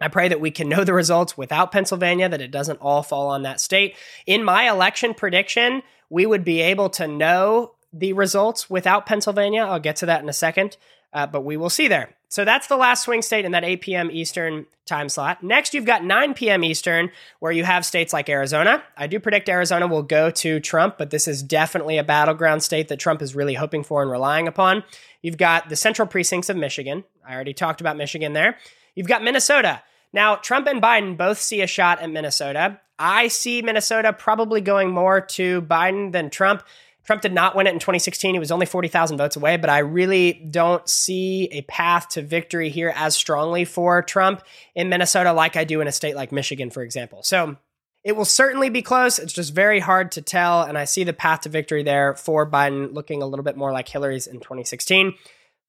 I 0.00 0.08
pray 0.08 0.28
that 0.28 0.40
we 0.40 0.50
can 0.50 0.68
know 0.68 0.84
the 0.84 0.94
results 0.94 1.36
without 1.36 1.72
Pennsylvania, 1.72 2.28
that 2.28 2.40
it 2.40 2.50
doesn't 2.50 2.80
all 2.80 3.02
fall 3.02 3.28
on 3.28 3.42
that 3.42 3.60
state. 3.60 3.96
In 4.26 4.44
my 4.44 4.68
election 4.68 5.14
prediction, 5.14 5.82
we 6.10 6.26
would 6.26 6.44
be 6.44 6.60
able 6.60 6.90
to 6.90 7.08
know 7.08 7.72
the 7.92 8.12
results 8.12 8.68
without 8.68 9.06
Pennsylvania. 9.06 9.62
I'll 9.62 9.80
get 9.80 9.96
to 9.96 10.06
that 10.06 10.22
in 10.22 10.28
a 10.28 10.34
second, 10.34 10.76
uh, 11.12 11.26
but 11.26 11.44
we 11.44 11.56
will 11.56 11.70
see 11.70 11.88
there. 11.88 12.10
So 12.28 12.44
that's 12.44 12.66
the 12.66 12.76
last 12.76 13.04
swing 13.04 13.22
state 13.22 13.46
in 13.46 13.52
that 13.52 13.64
8 13.64 13.80
p.m. 13.80 14.10
Eastern 14.10 14.66
time 14.84 15.08
slot. 15.08 15.42
Next, 15.42 15.72
you've 15.72 15.86
got 15.86 16.04
9 16.04 16.34
p.m. 16.34 16.62
Eastern, 16.62 17.10
where 17.38 17.52
you 17.52 17.64
have 17.64 17.86
states 17.86 18.12
like 18.12 18.28
Arizona. 18.28 18.82
I 18.96 19.06
do 19.06 19.18
predict 19.18 19.48
Arizona 19.48 19.86
will 19.86 20.02
go 20.02 20.30
to 20.30 20.60
Trump, 20.60 20.98
but 20.98 21.10
this 21.10 21.26
is 21.26 21.42
definitely 21.42 21.96
a 21.96 22.04
battleground 22.04 22.62
state 22.62 22.88
that 22.88 22.98
Trump 22.98 23.22
is 23.22 23.34
really 23.34 23.54
hoping 23.54 23.82
for 23.82 24.02
and 24.02 24.10
relying 24.10 24.46
upon. 24.46 24.84
You've 25.22 25.38
got 25.38 25.70
the 25.70 25.76
central 25.76 26.06
precincts 26.06 26.50
of 26.50 26.56
Michigan. 26.56 27.04
I 27.26 27.34
already 27.34 27.54
talked 27.54 27.80
about 27.80 27.96
Michigan 27.96 28.34
there. 28.34 28.58
You've 28.94 29.08
got 29.08 29.24
Minnesota. 29.24 29.82
Now, 30.12 30.36
Trump 30.36 30.66
and 30.66 30.82
Biden 30.82 31.16
both 31.16 31.38
see 31.38 31.62
a 31.62 31.66
shot 31.66 32.00
at 32.00 32.10
Minnesota. 32.10 32.80
I 32.98 33.28
see 33.28 33.62
Minnesota 33.62 34.12
probably 34.12 34.60
going 34.60 34.90
more 34.90 35.20
to 35.20 35.62
Biden 35.62 36.12
than 36.12 36.30
Trump. 36.30 36.62
Trump 37.08 37.22
did 37.22 37.32
not 37.32 37.56
win 37.56 37.66
it 37.66 37.72
in 37.72 37.78
2016. 37.78 38.34
He 38.34 38.38
was 38.38 38.50
only 38.50 38.66
40,000 38.66 39.16
votes 39.16 39.34
away, 39.34 39.56
but 39.56 39.70
I 39.70 39.78
really 39.78 40.34
don't 40.34 40.86
see 40.86 41.48
a 41.52 41.62
path 41.62 42.10
to 42.10 42.20
victory 42.20 42.68
here 42.68 42.92
as 42.94 43.16
strongly 43.16 43.64
for 43.64 44.02
Trump 44.02 44.42
in 44.74 44.90
Minnesota 44.90 45.32
like 45.32 45.56
I 45.56 45.64
do 45.64 45.80
in 45.80 45.88
a 45.88 45.92
state 45.92 46.16
like 46.16 46.32
Michigan, 46.32 46.68
for 46.68 46.82
example. 46.82 47.22
So 47.22 47.56
it 48.04 48.14
will 48.14 48.26
certainly 48.26 48.68
be 48.68 48.82
close. 48.82 49.18
It's 49.18 49.32
just 49.32 49.54
very 49.54 49.80
hard 49.80 50.12
to 50.12 50.20
tell. 50.20 50.60
And 50.60 50.76
I 50.76 50.84
see 50.84 51.02
the 51.02 51.14
path 51.14 51.40
to 51.40 51.48
victory 51.48 51.82
there 51.82 52.14
for 52.14 52.46
Biden 52.46 52.92
looking 52.92 53.22
a 53.22 53.26
little 53.26 53.42
bit 53.42 53.56
more 53.56 53.72
like 53.72 53.88
Hillary's 53.88 54.26
in 54.26 54.40
2016. 54.40 55.14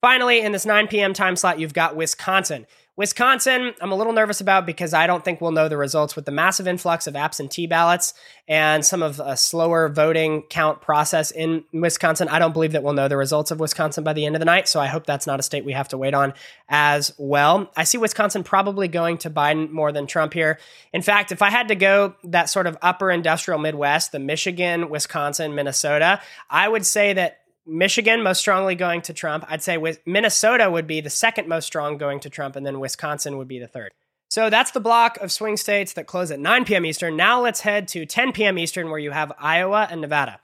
Finally, 0.02 0.42
in 0.42 0.52
this 0.52 0.66
9 0.66 0.88
p.m. 0.88 1.14
time 1.14 1.36
slot, 1.36 1.58
you've 1.58 1.72
got 1.72 1.96
Wisconsin. 1.96 2.66
Wisconsin, 3.00 3.72
I'm 3.80 3.92
a 3.92 3.94
little 3.94 4.12
nervous 4.12 4.42
about 4.42 4.66
because 4.66 4.92
I 4.92 5.06
don't 5.06 5.24
think 5.24 5.40
we'll 5.40 5.52
know 5.52 5.70
the 5.70 5.78
results 5.78 6.14
with 6.14 6.26
the 6.26 6.32
massive 6.32 6.68
influx 6.68 7.06
of 7.06 7.16
absentee 7.16 7.66
ballots 7.66 8.12
and 8.46 8.84
some 8.84 9.02
of 9.02 9.18
a 9.20 9.38
slower 9.38 9.88
voting 9.88 10.42
count 10.50 10.82
process 10.82 11.30
in 11.30 11.64
Wisconsin. 11.72 12.28
I 12.28 12.38
don't 12.38 12.52
believe 12.52 12.72
that 12.72 12.82
we'll 12.82 12.92
know 12.92 13.08
the 13.08 13.16
results 13.16 13.50
of 13.50 13.58
Wisconsin 13.58 14.04
by 14.04 14.12
the 14.12 14.26
end 14.26 14.36
of 14.36 14.40
the 14.40 14.44
night. 14.44 14.68
So 14.68 14.80
I 14.80 14.86
hope 14.86 15.06
that's 15.06 15.26
not 15.26 15.40
a 15.40 15.42
state 15.42 15.64
we 15.64 15.72
have 15.72 15.88
to 15.88 15.96
wait 15.96 16.12
on 16.12 16.34
as 16.68 17.14
well. 17.16 17.70
I 17.74 17.84
see 17.84 17.96
Wisconsin 17.96 18.44
probably 18.44 18.86
going 18.86 19.16
to 19.18 19.30
Biden 19.30 19.70
more 19.70 19.92
than 19.92 20.06
Trump 20.06 20.34
here. 20.34 20.58
In 20.92 21.00
fact, 21.00 21.32
if 21.32 21.40
I 21.40 21.48
had 21.48 21.68
to 21.68 21.76
go 21.76 22.16
that 22.24 22.50
sort 22.50 22.66
of 22.66 22.76
upper 22.82 23.10
industrial 23.10 23.60
Midwest, 23.60 24.12
the 24.12 24.18
Michigan, 24.18 24.90
Wisconsin, 24.90 25.54
Minnesota, 25.54 26.20
I 26.50 26.68
would 26.68 26.84
say 26.84 27.14
that 27.14 27.39
Michigan 27.70 28.22
most 28.22 28.40
strongly 28.40 28.74
going 28.74 29.00
to 29.02 29.14
Trump. 29.14 29.44
I'd 29.48 29.62
say 29.62 29.78
Minnesota 30.04 30.70
would 30.70 30.86
be 30.86 31.00
the 31.00 31.08
second 31.08 31.48
most 31.48 31.66
strong 31.66 31.96
going 31.96 32.20
to 32.20 32.30
Trump, 32.30 32.56
and 32.56 32.66
then 32.66 32.80
Wisconsin 32.80 33.38
would 33.38 33.48
be 33.48 33.58
the 33.58 33.68
third. 33.68 33.92
So 34.28 34.50
that's 34.50 34.70
the 34.72 34.80
block 34.80 35.16
of 35.18 35.32
swing 35.32 35.56
states 35.56 35.92
that 35.94 36.06
close 36.06 36.30
at 36.30 36.38
9 36.38 36.64
p.m. 36.64 36.84
Eastern. 36.84 37.16
Now 37.16 37.40
let's 37.40 37.60
head 37.60 37.88
to 37.88 38.06
10 38.06 38.32
p.m. 38.32 38.58
Eastern, 38.58 38.90
where 38.90 38.98
you 38.98 39.10
have 39.10 39.32
Iowa 39.38 39.88
and 39.90 40.00
Nevada. 40.00 40.40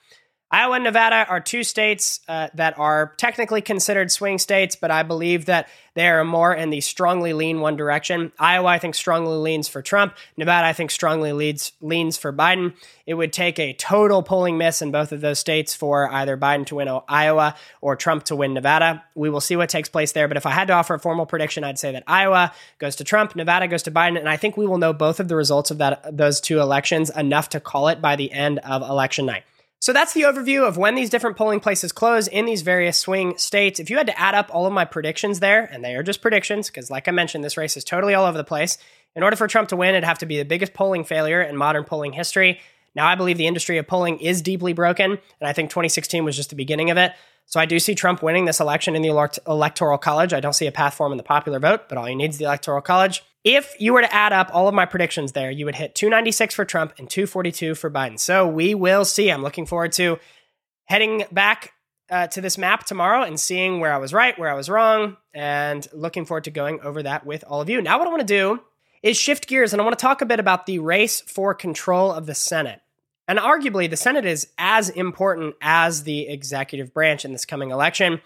Iowa 0.49 0.77
and 0.77 0.85
Nevada 0.85 1.27
are 1.29 1.41
two 1.41 1.65
states 1.65 2.21
uh, 2.29 2.49
that 2.55 2.79
are 2.79 3.15
technically 3.17 3.61
considered 3.61 4.13
swing 4.13 4.39
states, 4.39 4.77
but 4.77 4.93
I 4.93 5.03
believe 5.03 5.47
that 5.47 5.69
they 5.95 6.07
are 6.07 6.25
more 6.25 6.55
in 6.55 6.71
the 6.71 6.81
strongly 6.81 7.33
lean 7.33 7.61
one 7.61 7.75
direction. 7.75 8.31
Iowa, 8.39 8.69
I 8.69 8.79
think, 8.79 8.95
strongly 8.95 9.39
leans 9.39 9.67
for 9.67 9.83
Trump. 9.83 10.15
Nevada, 10.37 10.69
I 10.69 10.73
think, 10.73 10.93
strongly 10.93 11.33
leads 11.33 11.73
leans 11.81 12.17
for 12.17 12.33
Biden. 12.33 12.75
It 13.07 13.15
would 13.15 13.33
take 13.33 13.59
a 13.59 13.73
total 13.73 14.23
polling 14.23 14.57
miss 14.57 14.83
in 14.83 14.93
both 14.93 15.11
of 15.11 15.21
those 15.21 15.41
states 15.41 15.75
for 15.75 16.09
either 16.13 16.37
Biden 16.37 16.65
to 16.67 16.77
win 16.77 17.01
Iowa 17.09 17.57
or 17.81 17.97
Trump 17.97 18.23
to 18.25 18.37
win 18.37 18.55
Nevada. 18.55 19.03
We 19.17 19.31
will 19.31 19.41
see 19.41 19.57
what 19.57 19.69
takes 19.69 19.89
place 19.89 20.13
there. 20.13 20.29
But 20.29 20.37
if 20.37 20.47
I 20.47 20.51
had 20.51 20.69
to 20.69 20.75
offer 20.75 20.95
a 20.95 21.01
formal 21.01 21.27
prediction, 21.27 21.65
I'd 21.65 21.79
say 21.79 21.91
that 21.91 22.05
Iowa 22.07 22.53
goes 22.79 22.95
to 22.97 23.05
Trump, 23.05 23.35
Nevada 23.35 23.67
goes 23.67 23.83
to 23.85 23.91
Biden, 23.91 24.17
and 24.17 24.29
I 24.29 24.37
think 24.37 24.57
we 24.57 24.69
will 24.69 24.79
know 24.79 24.93
both 24.93 25.19
of 25.19 25.27
the 25.27 25.35
results 25.35 25.73
of 25.73 25.79
that 25.79 26.17
those 26.17 26.41
two 26.41 26.61
elections 26.61 27.11
enough 27.11 27.49
to 27.49 27.59
call 27.59 27.89
it 27.89 28.01
by 28.01 28.15
the 28.15 28.31
end 28.31 28.61
of 28.61 28.83
election 28.83 29.27
night. 29.27 29.43
So 29.87 29.93
that's 29.93 30.15
the 30.15 30.23
overview 30.23 30.67
of 30.67 30.77
when 30.77 30.97
these 30.97 31.11
different 31.11 31.37
polling 31.37 31.61
places 31.61 31.93
close 31.93 32.27
in 32.27 32.45
these 32.45 32.63
various 32.63 32.99
swing 32.99 33.39
states. 33.39 33.79
If 33.79 33.89
you 33.89 33.97
had 33.97 34.09
to 34.09 34.19
add 34.19 34.35
up 34.35 34.53
all 34.53 34.67
of 34.67 34.73
my 34.73 34.85
predictions 34.85 35.39
there, 35.39 35.63
and 35.65 35.85
they 35.85 35.95
are 35.95 36.03
just 36.03 36.21
predictions, 36.21 36.67
because 36.67 36.91
like 36.91 37.07
I 37.07 37.13
mentioned, 37.13 37.45
this 37.45 37.57
race 37.57 37.77
is 37.77 37.85
totally 37.85 38.13
all 38.13 38.27
over 38.27 38.37
the 38.37 38.43
place. 38.43 38.79
In 39.15 39.23
order 39.23 39.37
for 39.37 39.47
Trump 39.47 39.69
to 39.69 39.77
win, 39.77 39.91
it'd 39.91 40.03
have 40.03 40.19
to 40.19 40.27
be 40.27 40.39
the 40.39 40.45
biggest 40.45 40.75
polling 40.75 41.05
failure 41.05 41.41
in 41.41 41.57
modern 41.57 41.85
polling 41.85 42.15
history. 42.15 42.59
Now, 42.97 43.07
I 43.07 43.15
believe 43.15 43.39
the 43.39 43.47
industry 43.47 43.79
of 43.79 43.87
polling 43.87 44.19
is 44.19 44.43
deeply 44.43 44.73
broken, 44.73 45.13
and 45.13 45.49
I 45.49 45.53
think 45.53 45.71
2016 45.71 46.25
was 46.25 46.35
just 46.35 46.51
the 46.51 46.57
beginning 46.57 46.91
of 46.91 46.97
it. 46.97 47.13
So 47.45 47.61
I 47.61 47.65
do 47.65 47.79
see 47.79 47.95
Trump 47.95 48.25
winning 48.25 48.45
this 48.45 48.59
election 48.59 48.97
in 48.97 49.03
the 49.03 49.39
electoral 49.47 49.99
college. 49.99 50.33
I 50.33 50.41
don't 50.41 50.53
see 50.53 50.67
a 50.67 50.73
path 50.73 50.95
for 50.95 51.07
him 51.07 51.13
in 51.13 51.17
the 51.17 51.23
popular 51.23 51.61
vote, 51.61 51.83
but 51.89 51.97
all 51.97 52.07
he 52.07 52.17
needs 52.17 52.35
is 52.35 52.39
the 52.41 52.47
electoral 52.47 52.81
college. 52.81 53.23
If 53.47 53.77
you 53.79 53.93
were 53.93 54.01
to 54.01 54.13
add 54.13 54.33
up 54.33 54.51
all 54.53 54.67
of 54.67 54.75
my 54.75 54.87
predictions 54.87 55.31
there, 55.31 55.53
you 55.53 55.67
would 55.67 55.77
hit 55.77 55.95
296 55.95 56.53
for 56.53 56.65
Trump 56.65 56.95
and 56.99 57.09
242 57.09 57.77
for 57.77 57.89
Biden. 57.89 58.19
So 58.19 58.45
we 58.45 58.75
will 58.75 59.05
see. 59.05 59.31
I'm 59.31 59.45
looking 59.45 59.67
forward 59.67 59.93
to 59.93 60.19
heading 60.87 61.23
back 61.31 61.73
uh, 62.11 62.27
to 62.27 62.41
this 62.41 62.59
map 62.59 62.87
tomorrow 62.87 63.23
and 63.23 63.39
seeing 63.39 63.79
where 63.79 63.93
I 63.93 63.99
was 63.99 64.13
right, 64.13 64.37
where 64.37 64.51
I 64.51 64.55
was 64.55 64.69
wrong, 64.69 65.17
and 65.33 65.87
looking 65.93 66.25
forward 66.25 66.43
to 66.45 66.51
going 66.51 66.81
over 66.81 67.05
that 67.05 67.25
with 67.25 67.45
all 67.47 67.61
of 67.61 67.71
you. 67.71 67.81
Now, 67.81 68.01
what 68.01 68.09
I 68.09 68.11
want 68.11 68.27
to 68.27 68.27
do 68.27 68.63
is 69.01 69.17
shift 69.17 69.47
gears 69.47 69.73
and 69.73 69.81
I 69.81 69.85
want 69.85 69.97
to 69.97 70.03
talk 70.03 70.23
a 70.23 70.27
bit 70.27 70.41
about 70.41 70.67
the 70.67 70.81
race 70.81 71.21
for 71.21 71.55
control 71.55 72.11
of 72.11 72.27
the 72.27 72.35
Senate. 72.35 72.81
And 73.29 73.39
arguably, 73.39 73.89
the 73.89 73.97
Senate 73.97 74.27
is 74.27 74.49
as 74.59 74.89
important 74.89 75.55
as 75.63 76.03
the 76.03 76.27
executive 76.27 76.93
branch 76.93 77.25
in 77.25 77.31
this 77.31 77.45
coming 77.45 77.71
election. 77.71 78.21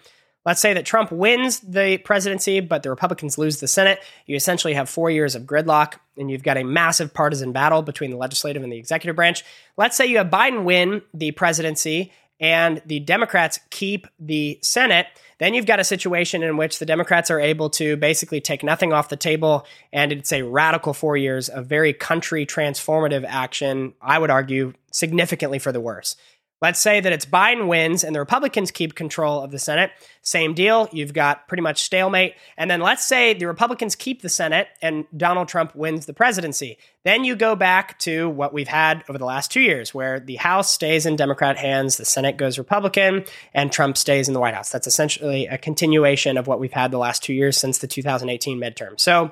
Let's 0.45 0.61
say 0.61 0.73
that 0.73 0.85
Trump 0.85 1.11
wins 1.11 1.59
the 1.59 1.97
presidency, 1.99 2.61
but 2.61 2.81
the 2.81 2.89
Republicans 2.89 3.37
lose 3.37 3.59
the 3.59 3.67
Senate. 3.67 3.99
You 4.25 4.35
essentially 4.35 4.73
have 4.73 4.89
four 4.89 5.11
years 5.11 5.35
of 5.35 5.43
gridlock, 5.43 5.99
and 6.17 6.31
you've 6.31 6.43
got 6.43 6.57
a 6.57 6.63
massive 6.63 7.13
partisan 7.13 7.51
battle 7.51 7.83
between 7.83 8.09
the 8.09 8.17
legislative 8.17 8.63
and 8.63 8.71
the 8.71 8.77
executive 8.77 9.15
branch. 9.15 9.43
Let's 9.77 9.95
say 9.95 10.07
you 10.07 10.17
have 10.17 10.27
Biden 10.27 10.63
win 10.63 11.03
the 11.13 11.31
presidency 11.31 12.11
and 12.39 12.81
the 12.87 12.99
Democrats 12.99 13.59
keep 13.69 14.07
the 14.19 14.57
Senate. 14.63 15.05
Then 15.37 15.53
you've 15.53 15.67
got 15.67 15.79
a 15.79 15.83
situation 15.83 16.41
in 16.41 16.57
which 16.57 16.79
the 16.79 16.85
Democrats 16.87 17.29
are 17.29 17.39
able 17.39 17.69
to 17.71 17.95
basically 17.97 18.41
take 18.41 18.63
nothing 18.63 18.91
off 18.91 19.09
the 19.09 19.15
table, 19.15 19.65
and 19.93 20.11
it's 20.11 20.33
a 20.33 20.41
radical 20.41 20.93
four 20.93 21.15
years 21.17 21.49
of 21.49 21.67
very 21.67 21.93
country 21.93 22.45
transformative 22.45 23.25
action, 23.27 23.93
I 24.01 24.17
would 24.17 24.31
argue, 24.31 24.73
significantly 24.91 25.59
for 25.59 25.71
the 25.71 25.79
worse. 25.79 26.15
Let's 26.61 26.79
say 26.79 26.99
that 26.99 27.11
it's 27.11 27.25
Biden 27.25 27.67
wins 27.67 28.03
and 28.03 28.13
the 28.13 28.19
Republicans 28.19 28.69
keep 28.69 28.93
control 28.93 29.41
of 29.41 29.49
the 29.49 29.57
Senate. 29.57 29.91
Same 30.21 30.53
deal. 30.53 30.87
You've 30.91 31.13
got 31.13 31.47
pretty 31.47 31.61
much 31.61 31.81
stalemate. 31.81 32.35
And 32.55 32.69
then 32.69 32.81
let's 32.81 33.03
say 33.03 33.33
the 33.33 33.47
Republicans 33.47 33.95
keep 33.95 34.21
the 34.21 34.29
Senate 34.29 34.67
and 34.79 35.05
Donald 35.17 35.47
Trump 35.47 35.75
wins 35.75 36.05
the 36.05 36.13
presidency. 36.13 36.77
Then 37.03 37.23
you 37.23 37.35
go 37.35 37.55
back 37.55 37.97
to 37.99 38.29
what 38.29 38.53
we've 38.53 38.67
had 38.67 39.03
over 39.09 39.17
the 39.17 39.25
last 39.25 39.51
two 39.51 39.61
years, 39.61 39.91
where 39.91 40.19
the 40.19 40.35
House 40.35 40.71
stays 40.71 41.07
in 41.07 41.15
Democrat 41.15 41.57
hands, 41.57 41.97
the 41.97 42.05
Senate 42.05 42.37
goes 42.37 42.59
Republican, 42.59 43.25
and 43.55 43.71
Trump 43.71 43.97
stays 43.97 44.27
in 44.27 44.35
the 44.35 44.39
White 44.39 44.53
House. 44.53 44.69
That's 44.69 44.85
essentially 44.85 45.47
a 45.47 45.57
continuation 45.57 46.37
of 46.37 46.45
what 46.45 46.59
we've 46.59 46.71
had 46.71 46.91
the 46.91 46.99
last 46.99 47.23
two 47.23 47.33
years 47.33 47.57
since 47.57 47.79
the 47.79 47.87
2018 47.87 48.59
midterm. 48.59 48.99
So, 48.99 49.31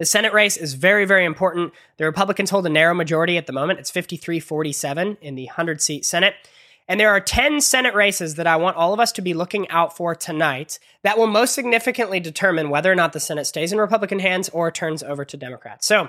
the 0.00 0.06
Senate 0.06 0.32
race 0.32 0.56
is 0.56 0.72
very, 0.72 1.04
very 1.04 1.26
important. 1.26 1.74
The 1.98 2.06
Republicans 2.06 2.48
hold 2.48 2.64
a 2.64 2.70
narrow 2.70 2.94
majority 2.94 3.36
at 3.36 3.46
the 3.46 3.52
moment. 3.52 3.80
It's 3.80 3.90
53 3.90 4.40
47 4.40 5.18
in 5.20 5.34
the 5.34 5.44
100 5.44 5.82
seat 5.82 6.06
Senate. 6.06 6.34
And 6.88 6.98
there 6.98 7.10
are 7.10 7.20
10 7.20 7.60
Senate 7.60 7.94
races 7.94 8.36
that 8.36 8.46
I 8.46 8.56
want 8.56 8.78
all 8.78 8.94
of 8.94 8.98
us 8.98 9.12
to 9.12 9.22
be 9.22 9.34
looking 9.34 9.68
out 9.68 9.94
for 9.94 10.14
tonight 10.14 10.78
that 11.02 11.18
will 11.18 11.26
most 11.26 11.54
significantly 11.54 12.18
determine 12.18 12.70
whether 12.70 12.90
or 12.90 12.94
not 12.94 13.12
the 13.12 13.20
Senate 13.20 13.44
stays 13.44 13.72
in 13.72 13.78
Republican 13.78 14.20
hands 14.20 14.48
or 14.48 14.70
turns 14.70 15.02
over 15.02 15.24
to 15.26 15.36
Democrats. 15.36 15.86
So 15.86 16.08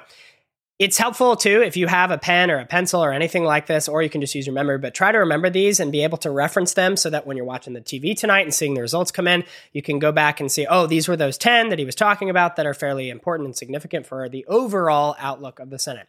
it's 0.82 0.98
helpful 0.98 1.36
too 1.36 1.62
if 1.62 1.78
you 1.78 1.86
have 1.86 2.10
a 2.10 2.18
pen 2.18 2.50
or 2.50 2.58
a 2.58 2.66
pencil 2.66 3.04
or 3.04 3.14
anything 3.14 3.44
like 3.44 3.68
this, 3.68 3.88
or 3.88 4.02
you 4.02 4.10
can 4.10 4.20
just 4.20 4.34
use 4.34 4.48
your 4.48 4.56
memory, 4.56 4.80
but 4.80 4.96
try 4.96 5.12
to 5.12 5.20
remember 5.20 5.48
these 5.48 5.80
and 5.80 5.92
be 5.92 6.04
able 6.04 6.18
to 6.18 6.32
reference 6.32 6.74
them 6.74 6.98
so 6.98 7.08
that 7.12 7.28
when 7.28 7.38
you're 7.38 7.46
watching 7.46 7.74
the 7.74 7.82
TV 7.82 8.18
tonight 8.18 8.42
and 8.42 8.54
seeing 8.54 8.74
the 8.74 8.82
results 8.82 9.12
come 9.12 9.28
in, 9.28 9.44
you 9.74 9.84
can 9.84 10.00
go 10.00 10.12
back 10.12 10.40
and 10.40 10.52
see, 10.52 10.66
oh, 10.66 10.88
these 10.88 11.08
were 11.08 11.16
those 11.16 11.38
10 11.38 11.70
that 11.70 11.78
he 11.78 11.86
was 11.86 11.94
talking 11.94 12.32
about 12.32 12.56
that 12.56 12.66
are 12.66 12.74
fairly 12.74 13.12
important 13.12 13.46
and 13.46 13.56
significant 13.56 14.08
for 14.08 14.28
the 14.28 14.44
overall 14.48 15.16
outlook 15.20 15.60
of 15.60 15.70
the 15.70 15.78
Senate. 15.78 16.08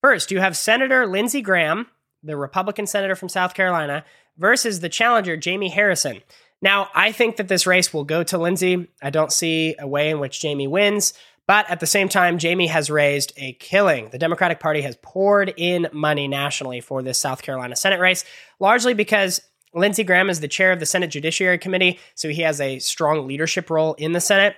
First, 0.00 0.30
you 0.30 0.38
have 0.38 0.56
Senator 0.56 1.04
Lindsey 1.04 1.42
Graham, 1.42 1.88
the 2.22 2.36
Republican 2.36 2.86
senator 2.86 3.16
from 3.16 3.28
South 3.28 3.54
Carolina, 3.54 4.04
versus 4.38 4.78
the 4.78 4.88
challenger, 4.88 5.36
Jamie 5.36 5.70
Harrison. 5.70 6.22
Now, 6.60 6.90
I 6.94 7.10
think 7.10 7.38
that 7.38 7.48
this 7.48 7.66
race 7.66 7.92
will 7.92 8.04
go 8.04 8.22
to 8.22 8.38
Lindsey. 8.38 8.88
I 9.02 9.10
don't 9.10 9.32
see 9.32 9.74
a 9.80 9.88
way 9.88 10.10
in 10.10 10.20
which 10.20 10.40
Jamie 10.40 10.68
wins. 10.68 11.12
But 11.48 11.68
at 11.68 11.80
the 11.80 11.86
same 11.86 12.08
time, 12.08 12.38
Jamie 12.38 12.68
has 12.68 12.88
raised 12.88 13.32
a 13.36 13.54
killing. 13.54 14.10
The 14.10 14.18
Democratic 14.18 14.60
Party 14.60 14.80
has 14.82 14.96
poured 15.02 15.52
in 15.56 15.88
money 15.92 16.28
nationally 16.28 16.80
for 16.80 17.02
this 17.02 17.18
South 17.18 17.42
Carolina 17.42 17.76
Senate 17.76 18.00
race, 18.00 18.24
largely 18.60 18.94
because 18.94 19.40
Lindsey 19.74 20.04
Graham 20.04 20.30
is 20.30 20.40
the 20.40 20.48
chair 20.48 20.70
of 20.72 20.80
the 20.80 20.86
Senate 20.86 21.10
Judiciary 21.10 21.58
Committee, 21.58 21.98
so 22.14 22.28
he 22.28 22.42
has 22.42 22.60
a 22.60 22.78
strong 22.78 23.26
leadership 23.26 23.70
role 23.70 23.94
in 23.94 24.12
the 24.12 24.20
Senate. 24.20 24.54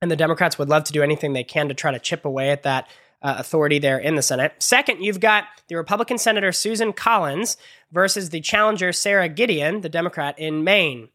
And 0.00 0.10
the 0.10 0.16
Democrats 0.16 0.58
would 0.58 0.68
love 0.68 0.84
to 0.84 0.92
do 0.92 1.02
anything 1.02 1.32
they 1.32 1.44
can 1.44 1.68
to 1.68 1.74
try 1.74 1.92
to 1.92 1.98
chip 1.98 2.24
away 2.24 2.50
at 2.50 2.64
that 2.64 2.88
uh, 3.22 3.36
authority 3.38 3.78
there 3.78 3.98
in 3.98 4.16
the 4.16 4.22
Senate. 4.22 4.52
Second, 4.58 5.02
you've 5.02 5.20
got 5.20 5.44
the 5.68 5.76
Republican 5.76 6.18
Senator 6.18 6.50
Susan 6.50 6.92
Collins 6.92 7.56
versus 7.92 8.30
the 8.30 8.40
challenger 8.40 8.92
Sara 8.92 9.28
Gideon, 9.28 9.80
the 9.80 9.88
Democrat 9.88 10.36
in 10.38 10.64
Maine. 10.64 11.08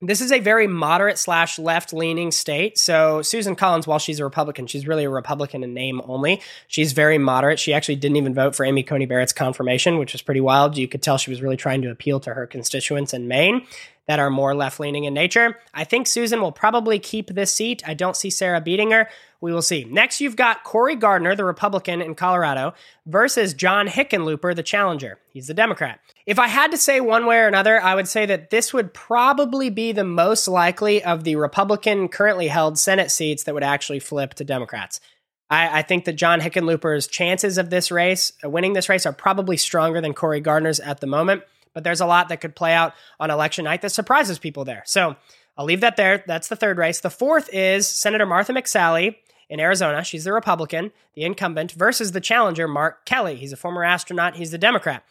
This 0.00 0.20
is 0.20 0.30
a 0.30 0.38
very 0.38 0.68
moderate 0.68 1.18
slash 1.18 1.58
left 1.58 1.92
leaning 1.92 2.30
state. 2.30 2.78
So 2.78 3.20
Susan 3.20 3.56
Collins, 3.56 3.84
while 3.84 3.98
she's 3.98 4.20
a 4.20 4.24
Republican, 4.24 4.68
she's 4.68 4.86
really 4.86 5.02
a 5.02 5.10
Republican 5.10 5.64
in 5.64 5.74
name 5.74 6.00
only. 6.04 6.40
She's 6.68 6.92
very 6.92 7.18
moderate. 7.18 7.58
She 7.58 7.74
actually 7.74 7.96
didn't 7.96 8.16
even 8.16 8.32
vote 8.32 8.54
for 8.54 8.64
Amy 8.64 8.84
Coney 8.84 9.06
Barrett's 9.06 9.32
confirmation, 9.32 9.98
which 9.98 10.12
was 10.12 10.22
pretty 10.22 10.40
wild. 10.40 10.76
You 10.76 10.86
could 10.86 11.02
tell 11.02 11.18
she 11.18 11.30
was 11.30 11.42
really 11.42 11.56
trying 11.56 11.82
to 11.82 11.90
appeal 11.90 12.20
to 12.20 12.34
her 12.34 12.46
constituents 12.46 13.12
in 13.12 13.26
Maine 13.26 13.66
that 14.06 14.20
are 14.20 14.30
more 14.30 14.54
left 14.54 14.78
leaning 14.78 15.02
in 15.02 15.14
nature. 15.14 15.58
I 15.74 15.82
think 15.82 16.06
Susan 16.06 16.40
will 16.40 16.52
probably 16.52 17.00
keep 17.00 17.26
this 17.26 17.52
seat. 17.52 17.82
I 17.84 17.94
don't 17.94 18.16
see 18.16 18.30
Sara 18.30 18.60
beating 18.60 18.92
her. 18.92 19.08
We 19.40 19.52
will 19.52 19.62
see. 19.62 19.82
Next, 19.82 20.20
you've 20.20 20.36
got 20.36 20.62
Cory 20.62 20.94
Gardner, 20.94 21.34
the 21.34 21.44
Republican 21.44 22.00
in 22.00 22.14
Colorado, 22.14 22.72
versus 23.04 23.52
John 23.52 23.88
Hickenlooper, 23.88 24.54
the 24.54 24.62
challenger. 24.62 25.18
He's 25.32 25.48
the 25.48 25.54
Democrat. 25.54 26.00
If 26.28 26.38
I 26.38 26.46
had 26.46 26.72
to 26.72 26.76
say 26.76 27.00
one 27.00 27.24
way 27.24 27.38
or 27.38 27.46
another, 27.46 27.80
I 27.80 27.94
would 27.94 28.06
say 28.06 28.26
that 28.26 28.50
this 28.50 28.74
would 28.74 28.92
probably 28.92 29.70
be 29.70 29.92
the 29.92 30.04
most 30.04 30.46
likely 30.46 31.02
of 31.02 31.24
the 31.24 31.36
Republican 31.36 32.08
currently 32.08 32.48
held 32.48 32.78
Senate 32.78 33.10
seats 33.10 33.44
that 33.44 33.54
would 33.54 33.62
actually 33.62 34.00
flip 34.00 34.34
to 34.34 34.44
Democrats. 34.44 35.00
I, 35.48 35.78
I, 35.78 35.82
think 35.82 36.04
that 36.04 36.16
John 36.16 36.42
Hickenlooper's 36.42 37.06
chances 37.06 37.56
of 37.56 37.70
this 37.70 37.90
race, 37.90 38.34
uh, 38.44 38.50
winning 38.50 38.74
this 38.74 38.90
race, 38.90 39.06
are 39.06 39.12
probably 39.14 39.56
stronger 39.56 40.02
than 40.02 40.12
Cory 40.12 40.42
Gardner's 40.42 40.80
at 40.80 41.00
the 41.00 41.06
moment. 41.06 41.44
But 41.72 41.82
there's 41.82 42.02
a 42.02 42.06
lot 42.06 42.28
that 42.28 42.42
could 42.42 42.54
play 42.54 42.74
out 42.74 42.92
on 43.18 43.30
election 43.30 43.64
night 43.64 43.80
that 43.80 43.92
surprises 43.92 44.38
people 44.38 44.66
there. 44.66 44.82
So 44.84 45.16
I'll 45.56 45.64
leave 45.64 45.80
that 45.80 45.96
there. 45.96 46.22
That's 46.26 46.48
the 46.48 46.56
third 46.56 46.76
race. 46.76 47.00
The 47.00 47.08
fourth 47.08 47.48
is 47.54 47.88
Senator 47.88 48.26
Martha 48.26 48.52
McSally 48.52 49.16
in 49.48 49.60
Arizona. 49.60 50.04
She's 50.04 50.24
the 50.24 50.34
Republican, 50.34 50.92
the 51.14 51.22
incumbent, 51.22 51.72
versus 51.72 52.12
the 52.12 52.20
challenger, 52.20 52.68
Mark 52.68 53.06
Kelly. 53.06 53.36
He's 53.36 53.54
a 53.54 53.56
former 53.56 53.82
astronaut. 53.82 54.36
He's 54.36 54.50
the 54.50 54.58
Democrat. 54.58 55.04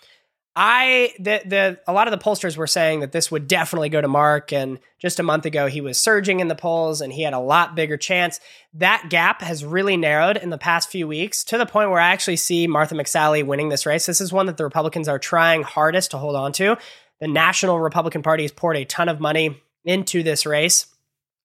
I 0.59 1.13
the 1.19 1.39
the 1.45 1.79
a 1.85 1.93
lot 1.93 2.07
of 2.07 2.11
the 2.11 2.23
pollsters 2.23 2.57
were 2.57 2.65
saying 2.65 3.01
that 3.01 3.11
this 3.11 3.29
would 3.29 3.47
definitely 3.47 3.89
go 3.89 4.01
to 4.01 4.07
Mark, 4.07 4.51
and 4.51 4.79
just 4.97 5.19
a 5.19 5.23
month 5.23 5.45
ago 5.45 5.67
he 5.67 5.81
was 5.81 5.99
surging 5.99 6.39
in 6.39 6.47
the 6.47 6.55
polls 6.55 6.99
and 6.99 7.13
he 7.13 7.21
had 7.21 7.33
a 7.33 7.39
lot 7.39 7.75
bigger 7.75 7.95
chance. 7.95 8.39
That 8.73 9.05
gap 9.11 9.43
has 9.43 9.63
really 9.63 9.97
narrowed 9.97 10.35
in 10.35 10.49
the 10.49 10.57
past 10.57 10.89
few 10.89 11.07
weeks 11.07 11.43
to 11.45 11.59
the 11.59 11.67
point 11.67 11.91
where 11.91 11.99
I 11.99 12.07
actually 12.07 12.37
see 12.37 12.65
Martha 12.65 12.95
McSally 12.95 13.45
winning 13.45 13.69
this 13.69 13.85
race. 13.85 14.07
This 14.07 14.19
is 14.19 14.33
one 14.33 14.47
that 14.47 14.57
the 14.57 14.63
Republicans 14.63 15.07
are 15.07 15.19
trying 15.19 15.61
hardest 15.61 16.09
to 16.11 16.17
hold 16.17 16.35
on 16.35 16.53
to. 16.53 16.75
The 17.21 17.27
National 17.27 17.79
Republican 17.79 18.23
Party 18.23 18.43
has 18.43 18.51
poured 18.51 18.77
a 18.77 18.85
ton 18.85 19.09
of 19.09 19.19
money 19.19 19.61
into 19.85 20.23
this 20.23 20.43
race. 20.43 20.87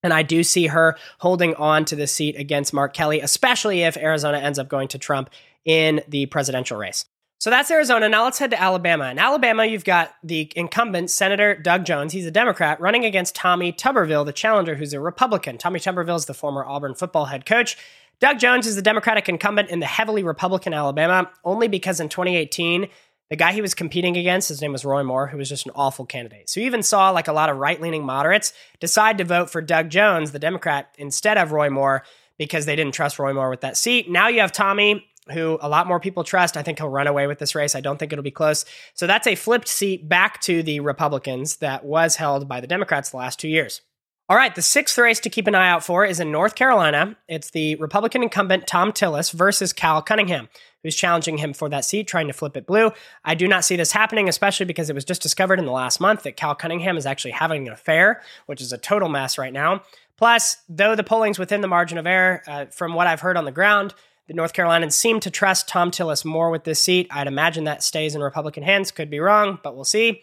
And 0.02 0.14
I 0.14 0.22
do 0.22 0.42
see 0.42 0.68
her 0.68 0.96
holding 1.18 1.54
on 1.56 1.84
to 1.84 1.96
the 1.96 2.06
seat 2.06 2.36
against 2.36 2.72
Mark 2.72 2.94
Kelly, 2.94 3.20
especially 3.20 3.82
if 3.82 3.98
Arizona 3.98 4.38
ends 4.38 4.58
up 4.58 4.70
going 4.70 4.88
to 4.88 4.98
Trump 4.98 5.28
in 5.66 6.00
the 6.08 6.24
presidential 6.26 6.78
race. 6.78 7.04
So 7.42 7.50
that's 7.50 7.72
Arizona. 7.72 8.08
Now 8.08 8.22
let's 8.22 8.38
head 8.38 8.52
to 8.52 8.62
Alabama. 8.62 9.10
In 9.10 9.18
Alabama, 9.18 9.64
you've 9.64 9.84
got 9.84 10.14
the 10.22 10.52
incumbent 10.54 11.10
Senator 11.10 11.56
Doug 11.56 11.84
Jones. 11.84 12.12
He's 12.12 12.24
a 12.24 12.30
Democrat 12.30 12.80
running 12.80 13.04
against 13.04 13.34
Tommy 13.34 13.72
Tuberville, 13.72 14.24
the 14.24 14.32
challenger, 14.32 14.76
who's 14.76 14.92
a 14.92 15.00
Republican. 15.00 15.58
Tommy 15.58 15.80
Tuberville 15.80 16.14
is 16.14 16.26
the 16.26 16.34
former 16.34 16.64
Auburn 16.64 16.94
football 16.94 17.24
head 17.24 17.44
coach. 17.44 17.76
Doug 18.20 18.38
Jones 18.38 18.68
is 18.68 18.76
the 18.76 18.80
Democratic 18.80 19.28
incumbent 19.28 19.70
in 19.70 19.80
the 19.80 19.86
heavily 19.86 20.22
Republican 20.22 20.72
Alabama, 20.72 21.28
only 21.44 21.66
because 21.66 21.98
in 21.98 22.08
2018, 22.08 22.86
the 23.28 23.34
guy 23.34 23.52
he 23.52 23.60
was 23.60 23.74
competing 23.74 24.16
against, 24.16 24.48
his 24.48 24.62
name 24.62 24.70
was 24.70 24.84
Roy 24.84 25.02
Moore, 25.02 25.26
who 25.26 25.36
was 25.36 25.48
just 25.48 25.66
an 25.66 25.72
awful 25.74 26.06
candidate. 26.06 26.48
So 26.48 26.60
you 26.60 26.66
even 26.66 26.84
saw 26.84 27.10
like 27.10 27.26
a 27.26 27.32
lot 27.32 27.50
of 27.50 27.56
right 27.56 27.80
leaning 27.80 28.04
moderates 28.04 28.52
decide 28.78 29.18
to 29.18 29.24
vote 29.24 29.50
for 29.50 29.60
Doug 29.60 29.88
Jones, 29.88 30.30
the 30.30 30.38
Democrat, 30.38 30.94
instead 30.96 31.36
of 31.38 31.50
Roy 31.50 31.70
Moore 31.70 32.04
because 32.38 32.66
they 32.66 32.76
didn't 32.76 32.94
trust 32.94 33.18
Roy 33.18 33.32
Moore 33.32 33.50
with 33.50 33.62
that 33.62 33.76
seat. 33.76 34.08
Now 34.08 34.28
you 34.28 34.40
have 34.40 34.52
Tommy, 34.52 35.06
who 35.30 35.58
a 35.60 35.68
lot 35.68 35.86
more 35.86 36.00
people 36.00 36.24
trust. 36.24 36.56
I 36.56 36.62
think 36.62 36.78
he'll 36.78 36.88
run 36.88 37.06
away 37.06 37.26
with 37.26 37.38
this 37.38 37.54
race. 37.54 37.74
I 37.74 37.80
don't 37.80 37.98
think 37.98 38.12
it'll 38.12 38.22
be 38.22 38.30
close. 38.30 38.64
So 38.94 39.06
that's 39.06 39.26
a 39.26 39.34
flipped 39.34 39.68
seat 39.68 40.08
back 40.08 40.40
to 40.42 40.62
the 40.62 40.80
Republicans 40.80 41.56
that 41.56 41.84
was 41.84 42.16
held 42.16 42.48
by 42.48 42.60
the 42.60 42.66
Democrats 42.66 43.10
the 43.10 43.18
last 43.18 43.38
two 43.38 43.48
years. 43.48 43.82
All 44.28 44.36
right, 44.36 44.54
the 44.54 44.62
sixth 44.62 44.96
race 44.96 45.20
to 45.20 45.30
keep 45.30 45.46
an 45.46 45.54
eye 45.54 45.68
out 45.68 45.84
for 45.84 46.04
is 46.04 46.18
in 46.18 46.32
North 46.32 46.54
Carolina. 46.54 47.16
It's 47.28 47.50
the 47.50 47.74
Republican 47.76 48.22
incumbent 48.22 48.66
Thom 48.66 48.92
Tillis 48.92 49.32
versus 49.32 49.72
Cal 49.72 50.00
Cunningham, 50.00 50.48
who's 50.82 50.96
challenging 50.96 51.38
him 51.38 51.52
for 51.52 51.68
that 51.68 51.84
seat, 51.84 52.06
trying 52.06 52.28
to 52.28 52.32
flip 52.32 52.56
it 52.56 52.64
blue. 52.64 52.92
I 53.24 53.34
do 53.34 53.46
not 53.46 53.64
see 53.64 53.76
this 53.76 53.92
happening, 53.92 54.28
especially 54.28 54.64
because 54.64 54.88
it 54.88 54.94
was 54.94 55.04
just 55.04 55.22
discovered 55.22 55.58
in 55.58 55.66
the 55.66 55.72
last 55.72 56.00
month 56.00 56.22
that 56.22 56.36
Cal 56.36 56.54
Cunningham 56.54 56.96
is 56.96 57.04
actually 57.04 57.32
having 57.32 57.66
an 57.66 57.74
affair, 57.74 58.22
which 58.46 58.62
is 58.62 58.72
a 58.72 58.78
total 58.78 59.08
mess 59.08 59.38
right 59.38 59.52
now. 59.52 59.82
Plus, 60.16 60.58
though 60.68 60.94
the 60.94 61.04
polling's 61.04 61.38
within 61.38 61.60
the 61.60 61.68
margin 61.68 61.98
of 61.98 62.06
error, 62.06 62.42
uh, 62.46 62.66
from 62.66 62.94
what 62.94 63.08
I've 63.08 63.20
heard 63.20 63.36
on 63.36 63.44
the 63.44 63.52
ground, 63.52 63.92
the 64.28 64.34
North 64.34 64.52
Carolinians 64.52 64.94
seem 64.94 65.20
to 65.20 65.30
trust 65.30 65.68
Thom 65.68 65.90
Tillis 65.90 66.24
more 66.24 66.50
with 66.50 66.64
this 66.64 66.80
seat. 66.80 67.08
I'd 67.10 67.26
imagine 67.26 67.64
that 67.64 67.82
stays 67.82 68.14
in 68.14 68.22
Republican 68.22 68.62
hands. 68.62 68.90
Could 68.90 69.10
be 69.10 69.20
wrong, 69.20 69.58
but 69.62 69.74
we'll 69.74 69.84
see. 69.84 70.22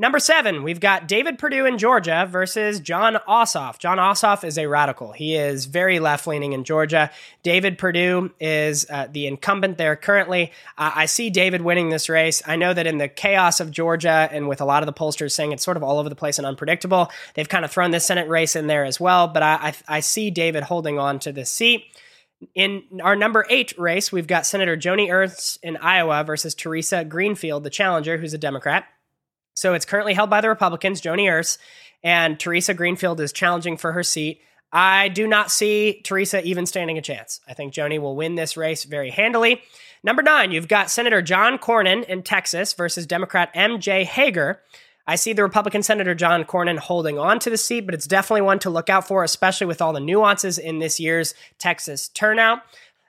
Number 0.00 0.20
seven, 0.20 0.62
we've 0.62 0.78
got 0.78 1.08
David 1.08 1.40
Perdue 1.40 1.66
in 1.66 1.76
Georgia 1.76 2.24
versus 2.30 2.78
Jon 2.78 3.16
Ossoff. 3.28 3.80
Jon 3.80 3.98
Ossoff 3.98 4.44
is 4.44 4.56
a 4.56 4.66
radical. 4.66 5.10
He 5.10 5.34
is 5.34 5.66
very 5.66 5.98
left 5.98 6.24
leaning 6.28 6.52
in 6.52 6.62
Georgia. 6.62 7.10
David 7.42 7.78
Perdue 7.78 8.30
is 8.38 8.86
uh, 8.90 9.08
the 9.10 9.26
incumbent 9.26 9.76
there 9.76 9.96
currently. 9.96 10.52
Uh, 10.76 10.92
I 10.94 11.06
see 11.06 11.30
David 11.30 11.62
winning 11.62 11.88
this 11.88 12.08
race. 12.08 12.44
I 12.46 12.54
know 12.54 12.72
that 12.72 12.86
in 12.86 12.98
the 12.98 13.08
chaos 13.08 13.58
of 13.58 13.72
Georgia 13.72 14.28
and 14.30 14.46
with 14.46 14.60
a 14.60 14.64
lot 14.64 14.84
of 14.84 14.86
the 14.86 14.92
pollsters 14.92 15.32
saying 15.32 15.50
it's 15.50 15.64
sort 15.64 15.76
of 15.76 15.82
all 15.82 15.98
over 15.98 16.08
the 16.08 16.14
place 16.14 16.38
and 16.38 16.46
unpredictable, 16.46 17.10
they've 17.34 17.48
kind 17.48 17.64
of 17.64 17.72
thrown 17.72 17.90
this 17.90 18.06
Senate 18.06 18.28
race 18.28 18.54
in 18.54 18.68
there 18.68 18.84
as 18.84 19.00
well. 19.00 19.26
But 19.26 19.42
I, 19.42 19.54
I, 19.88 19.96
I 19.96 20.00
see 20.00 20.30
David 20.30 20.62
holding 20.62 21.00
on 21.00 21.18
to 21.18 21.32
this 21.32 21.50
seat. 21.50 21.86
In 22.54 22.82
our 23.02 23.16
number 23.16 23.44
eight 23.50 23.76
race, 23.78 24.12
we've 24.12 24.26
got 24.26 24.46
Senator 24.46 24.76
Joni 24.76 25.12
Ernst 25.12 25.58
in 25.62 25.76
Iowa 25.76 26.22
versus 26.24 26.54
Theresa 26.54 27.04
Greenfield, 27.04 27.64
the 27.64 27.70
challenger, 27.70 28.16
who's 28.16 28.34
a 28.34 28.38
Democrat. 28.38 28.84
So 29.54 29.74
it's 29.74 29.84
currently 29.84 30.14
held 30.14 30.30
by 30.30 30.40
the 30.40 30.48
Republicans, 30.48 31.02
Joni 31.02 31.30
Ernst, 31.30 31.58
and 32.04 32.38
Theresa 32.38 32.74
Greenfield 32.74 33.20
is 33.20 33.32
challenging 33.32 33.76
for 33.76 33.92
her 33.92 34.04
seat. 34.04 34.40
I 34.72 35.08
do 35.08 35.26
not 35.26 35.50
see 35.50 36.00
Theresa 36.04 36.42
even 36.44 36.66
standing 36.66 36.98
a 36.98 37.02
chance. 37.02 37.40
I 37.48 37.54
think 37.54 37.74
Joni 37.74 38.00
will 38.00 38.14
win 38.14 38.36
this 38.36 38.56
race 38.56 38.84
very 38.84 39.10
handily. 39.10 39.62
Number 40.04 40.22
nine, 40.22 40.52
you've 40.52 40.68
got 40.68 40.90
Senator 40.90 41.22
John 41.22 41.58
Cornyn 41.58 42.04
in 42.04 42.22
Texas 42.22 42.72
versus 42.72 43.06
Democrat 43.06 43.50
M.J. 43.54 44.04
Hegar. 44.04 44.58
I 45.08 45.16
see 45.16 45.32
the 45.32 45.42
Republican 45.42 45.82
Senator 45.82 46.14
John 46.14 46.44
Cornyn 46.44 46.78
holding 46.78 47.18
on 47.18 47.38
to 47.40 47.48
the 47.48 47.56
seat, 47.56 47.80
but 47.80 47.94
it's 47.94 48.06
definitely 48.06 48.42
one 48.42 48.58
to 48.58 48.70
look 48.70 48.90
out 48.90 49.08
for, 49.08 49.24
especially 49.24 49.66
with 49.66 49.80
all 49.80 49.94
the 49.94 50.00
nuances 50.00 50.58
in 50.58 50.80
this 50.80 51.00
year's 51.00 51.34
Texas 51.58 52.08
turnout. 52.08 52.58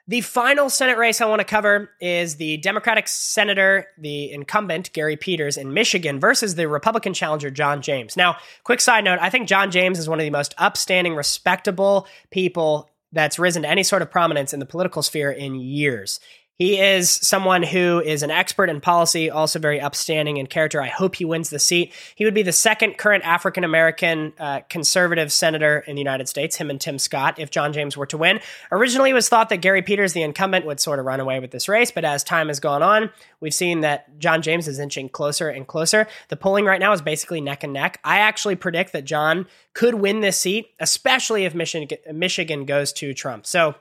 The 0.08 0.22
final 0.22 0.70
Senate 0.70 0.96
race 0.96 1.20
I 1.20 1.26
want 1.26 1.40
to 1.40 1.44
cover 1.44 1.90
is 2.00 2.36
the 2.36 2.56
Democratic 2.56 3.06
Senator, 3.06 3.86
the 3.98 4.32
incumbent 4.32 4.92
Gary 4.94 5.16
Peters 5.16 5.58
in 5.58 5.74
Michigan 5.74 6.18
versus 6.18 6.54
the 6.54 6.68
Republican 6.68 7.12
challenger 7.12 7.50
John 7.50 7.82
James. 7.82 8.16
Now, 8.16 8.38
quick 8.64 8.80
side 8.80 9.04
note 9.04 9.18
I 9.20 9.28
think 9.28 9.46
John 9.46 9.70
James 9.70 9.98
is 9.98 10.08
one 10.08 10.18
of 10.18 10.24
the 10.24 10.30
most 10.30 10.54
upstanding, 10.56 11.14
respectable 11.14 12.08
people 12.30 12.88
that's 13.12 13.38
risen 13.38 13.62
to 13.62 13.68
any 13.68 13.82
sort 13.82 14.02
of 14.02 14.10
prominence 14.10 14.54
in 14.54 14.60
the 14.60 14.66
political 14.66 15.02
sphere 15.02 15.30
in 15.30 15.56
years. 15.56 16.18
He 16.60 16.78
is 16.78 17.08
someone 17.08 17.62
who 17.62 18.02
is 18.04 18.22
an 18.22 18.30
expert 18.30 18.68
in 18.68 18.82
policy, 18.82 19.30
also 19.30 19.58
very 19.58 19.80
upstanding 19.80 20.36
in 20.36 20.46
character. 20.46 20.82
I 20.82 20.88
hope 20.88 21.14
he 21.14 21.24
wins 21.24 21.48
the 21.48 21.58
seat. 21.58 21.90
He 22.14 22.26
would 22.26 22.34
be 22.34 22.42
the 22.42 22.52
second 22.52 22.98
current 22.98 23.24
African 23.24 23.64
American 23.64 24.34
uh, 24.38 24.60
conservative 24.68 25.32
senator 25.32 25.78
in 25.86 25.96
the 25.96 26.02
United 26.02 26.28
States, 26.28 26.56
him 26.56 26.68
and 26.68 26.78
Tim 26.78 26.98
Scott, 26.98 27.38
if 27.38 27.50
John 27.50 27.72
James 27.72 27.96
were 27.96 28.04
to 28.04 28.18
win. 28.18 28.40
Originally, 28.70 29.08
it 29.08 29.14
was 29.14 29.26
thought 29.26 29.48
that 29.48 29.62
Gary 29.62 29.80
Peters, 29.80 30.12
the 30.12 30.20
incumbent, 30.20 30.66
would 30.66 30.80
sort 30.80 30.98
of 30.98 31.06
run 31.06 31.18
away 31.18 31.40
with 31.40 31.50
this 31.50 31.66
race, 31.66 31.90
but 31.90 32.04
as 32.04 32.22
time 32.22 32.48
has 32.48 32.60
gone 32.60 32.82
on, 32.82 33.08
we've 33.40 33.54
seen 33.54 33.80
that 33.80 34.18
John 34.18 34.42
James 34.42 34.68
is 34.68 34.78
inching 34.78 35.08
closer 35.08 35.48
and 35.48 35.66
closer. 35.66 36.06
The 36.28 36.36
polling 36.36 36.66
right 36.66 36.78
now 36.78 36.92
is 36.92 37.00
basically 37.00 37.40
neck 37.40 37.64
and 37.64 37.72
neck. 37.72 38.00
I 38.04 38.18
actually 38.18 38.56
predict 38.56 38.92
that 38.92 39.06
John 39.06 39.46
could 39.72 39.94
win 39.94 40.20
this 40.20 40.36
seat, 40.36 40.74
especially 40.78 41.46
if 41.46 41.54
Michigan, 41.54 41.96
Michigan 42.12 42.66
goes 42.66 42.92
to 42.92 43.14
Trump. 43.14 43.46
So, 43.46 43.76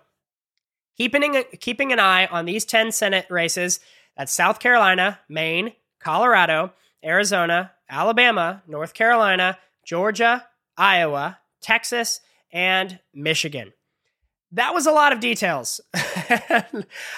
keeping, 1.00 1.44
keeping 1.60 1.92
an 1.92 2.00
eye 2.00 2.28
on 2.28 2.46
these 2.46 2.66
10 2.66 2.92
Senate 2.92 3.26
races. 3.30 3.80
That's 4.18 4.34
South 4.34 4.60
Carolina, 4.60 5.20
Maine, 5.30 5.74
Colorado, 6.00 6.74
Arizona, 7.04 7.72
Alabama, 7.90 8.62
North 8.68 8.94
Carolina, 8.94 9.58
Georgia, 9.86 10.46
Iowa, 10.78 11.40
Texas, 11.62 12.20
and 12.52 13.00
Michigan. 13.14 13.74
That 14.54 14.74
was 14.74 14.88
a 14.88 14.92
lot 14.92 15.14
of 15.14 15.20
details. 15.20 15.80
uh, 15.94 16.64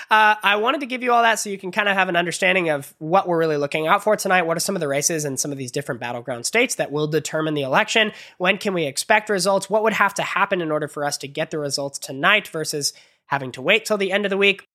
I 0.10 0.58
wanted 0.58 0.82
to 0.82 0.86
give 0.86 1.02
you 1.02 1.14
all 1.14 1.24
that 1.24 1.40
so 1.40 1.50
you 1.50 1.58
can 1.58 1.72
kind 1.72 1.88
of 1.88 1.96
have 1.96 2.10
an 2.10 2.18
understanding 2.18 2.70
of 2.70 2.94
what 3.00 3.26
we're 3.26 3.38
really 3.38 3.56
looking 3.56 3.88
out 3.88 4.04
for 4.04 4.18
tonight. 4.18 4.42
What 4.42 4.58
are 4.58 4.62
some 4.62 4.76
of 4.76 4.82
the 4.82 4.88
races 4.90 5.24
in 5.24 5.38
some 5.38 5.50
of 5.50 5.58
these 5.58 5.72
different 5.72 6.02
battleground 6.02 6.46
states 6.46 6.76
that 6.76 6.92
will 6.92 7.08
determine 7.08 7.54
the 7.54 7.62
election? 7.62 8.12
When 8.38 8.58
can 8.58 8.74
we 8.74 8.86
expect 8.86 9.30
results? 9.30 9.70
What 9.70 9.82
would 9.84 9.94
have 9.94 10.14
to 10.16 10.24
happen 10.24 10.60
in 10.60 10.72
order 10.72 10.90
for 10.90 11.06
us 11.06 11.18
to 11.20 11.28
get 11.28 11.52
the 11.52 11.58
results 11.58 11.98
tonight 11.98 12.50
versus 12.50 12.92
having 13.32 13.52
to 13.54 13.62
wait 13.62 13.86
till 13.86 13.98
the 13.98 14.12
end 14.12 14.26
of 14.26 14.30
the 14.30 14.38
week. 14.38 14.68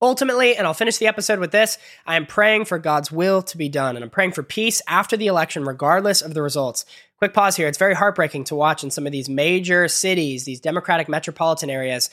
Ultimately, 0.00 0.54
and 0.54 0.66
I'll 0.66 0.74
finish 0.74 0.98
the 0.98 1.06
episode 1.06 1.38
with 1.38 1.50
this 1.50 1.78
I 2.06 2.16
am 2.16 2.26
praying 2.26 2.66
for 2.66 2.78
God's 2.78 3.10
will 3.10 3.42
to 3.42 3.56
be 3.56 3.68
done, 3.68 3.96
and 3.96 4.04
I'm 4.04 4.10
praying 4.10 4.32
for 4.32 4.42
peace 4.42 4.82
after 4.86 5.16
the 5.16 5.26
election, 5.26 5.64
regardless 5.64 6.20
of 6.20 6.34
the 6.34 6.42
results. 6.42 6.84
Quick 7.18 7.34
pause 7.34 7.56
here. 7.56 7.66
It's 7.66 7.78
very 7.78 7.94
heartbreaking 7.94 8.44
to 8.44 8.54
watch 8.54 8.84
in 8.84 8.90
some 8.90 9.06
of 9.06 9.12
these 9.12 9.28
major 9.28 9.88
cities, 9.88 10.44
these 10.44 10.60
Democratic 10.60 11.08
metropolitan 11.08 11.70
areas, 11.70 12.10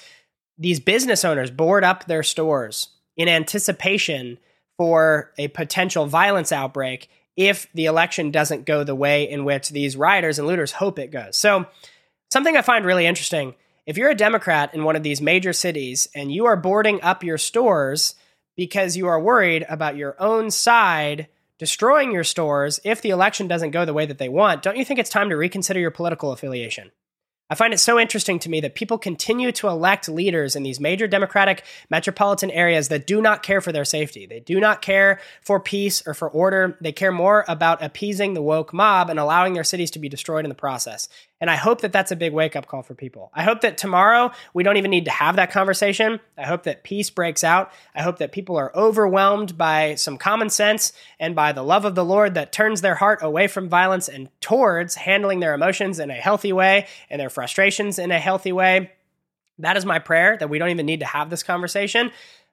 these 0.58 0.80
business 0.80 1.24
owners 1.24 1.52
board 1.52 1.84
up 1.84 2.06
their 2.06 2.24
stores 2.24 2.90
in 3.18 3.28
anticipation 3.28 4.40
for 4.78 5.32
a 5.38 5.48
potential 5.50 6.06
violence 6.06 6.52
outbreak 6.52 7.08
if 7.38 7.68
the 7.74 7.86
election 7.86 8.32
doesn't 8.32 8.66
go 8.66 8.84
the 8.84 8.96
way 8.96 9.30
in 9.30 9.46
which 9.46 9.70
these 9.70 9.96
rioters 9.98 10.40
and 10.40 10.48
looters 10.48 10.72
hope 10.72 10.98
it 10.98 11.12
goes. 11.12 11.36
So, 11.36 11.66
something 12.32 12.58
I 12.58 12.62
find 12.62 12.86
really 12.86 13.06
interesting 13.06 13.54
if 13.86 13.98
you're 13.98 14.10
a 14.10 14.16
Democrat 14.16 14.74
in 14.74 14.84
one 14.84 14.96
of 14.96 15.04
these 15.04 15.22
major 15.22 15.54
cities 15.54 16.08
and 16.16 16.32
you 16.32 16.46
are 16.46 16.56
boarding 16.56 17.02
up 17.02 17.24
your 17.24 17.38
stores 17.38 18.16
because 18.56 18.98
you 18.98 19.08
are 19.08 19.20
worried 19.20 19.66
about 19.70 19.96
your 19.96 20.16
own 20.20 20.50
side 20.50 21.28
destroying 21.58 22.12
your 22.12 22.24
stores 22.24 22.80
if 22.84 23.02
the 23.02 23.12
election 23.12 23.48
doesn't 23.48 23.72
go 23.72 23.86
the 23.86 23.94
way 23.94 24.06
that 24.06 24.18
they 24.18 24.30
want, 24.30 24.62
don't 24.62 24.78
you 24.78 24.86
think 24.86 25.00
it's 25.00 25.10
time 25.10 25.30
to 25.30 25.38
reconsider 25.38 25.80
your 25.80 25.92
political 25.92 26.32
affiliation? 26.32 26.92
I 27.48 27.54
find 27.54 27.76
it 27.76 27.80
so 27.80 28.00
interesting 28.00 28.40
to 28.40 28.50
me 28.50 28.60
that 28.62 28.74
people 28.74 28.98
continue 28.98 29.52
to 29.52 29.68
elect 29.68 30.10
leaders 30.10 30.56
in 30.56 30.64
these 30.64 30.80
major 30.80 31.06
Democratic 31.06 31.64
metropolitan 31.92 32.50
areas 32.50 32.88
that 32.88 33.06
do 33.06 33.22
not 33.22 33.44
care 33.44 33.62
for 33.62 33.72
their 33.72 33.86
safety. 33.86 34.26
They 34.26 34.40
do 34.40 34.60
not 34.60 34.82
care 34.82 35.20
for 35.42 35.60
peace 35.60 36.02
or 36.08 36.16
for 36.16 36.28
order. 36.28 36.76
They 36.82 36.92
care 36.92 37.12
more 37.12 37.46
about 37.48 37.84
appeasing 37.84 38.34
the 38.34 38.42
woke 38.42 38.74
mob 38.74 39.12
and 39.12 39.20
allowing 39.20 39.54
their 39.54 39.64
cities 39.64 39.92
to 39.92 40.00
be 40.00 40.10
destroyed 40.10 40.44
in 40.44 40.50
the 40.50 40.56
process. 40.56 41.08
And 41.42 41.50
I 41.50 41.58
hope 41.58 41.82
that 41.82 41.92
that's 41.92 42.12
a 42.12 42.16
big 42.16 42.32
wake 42.32 42.56
up 42.56 42.66
call 42.66 42.82
for 42.82 42.96
people. 42.96 43.30
I 43.34 43.44
hope 43.44 43.62
that 43.62 43.78
tomorrow 43.78 44.32
we 44.54 44.64
don't 44.64 44.78
even 44.78 44.92
need 44.92 45.06
to 45.06 45.12
have 45.12 45.36
that 45.36 45.52
conversation. 45.52 46.22
I 46.38 46.46
hope 46.46 46.64
that 46.64 46.84
peace 46.84 47.10
breaks 47.10 47.44
out. 47.44 47.72
I 47.94 48.04
hope 48.04 48.20
that 48.20 48.32
people 48.32 48.56
are 48.56 48.76
overwhelmed 48.76 49.58
by 49.58 49.96
some 49.96 50.18
common 50.18 50.50
sense 50.50 50.94
and 51.20 51.36
by 51.36 51.52
the 51.52 51.64
love 51.64 51.84
of 51.84 51.94
the 51.94 52.06
Lord 52.06 52.36
that 52.36 52.54
turns 52.54 52.80
their 52.80 52.96
heart 52.96 53.20
away 53.22 53.48
from 53.48 53.68
violence 53.68 54.08
and 54.08 54.30
towards 54.40 54.96
handling 54.96 55.42
their 55.42 55.54
emotions 55.54 56.00
in 56.00 56.10
a 56.10 56.14
healthy 56.14 56.54
way 56.54 56.88
and 57.10 57.20
their 57.20 57.30
frustrations 57.30 58.00
in 58.00 58.12
a 58.12 58.20
healthy 58.20 58.54
way. 58.54 58.92
That 59.60 59.78
is 59.78 59.86
my 59.86 60.00
prayer 60.00 60.38
that 60.38 60.50
we 60.50 60.58
don't 60.58 60.70
even 60.70 60.86
need 60.86 61.02
to 61.02 61.06
have 61.06 61.30
this 61.30 61.44
conversation. 61.44 62.12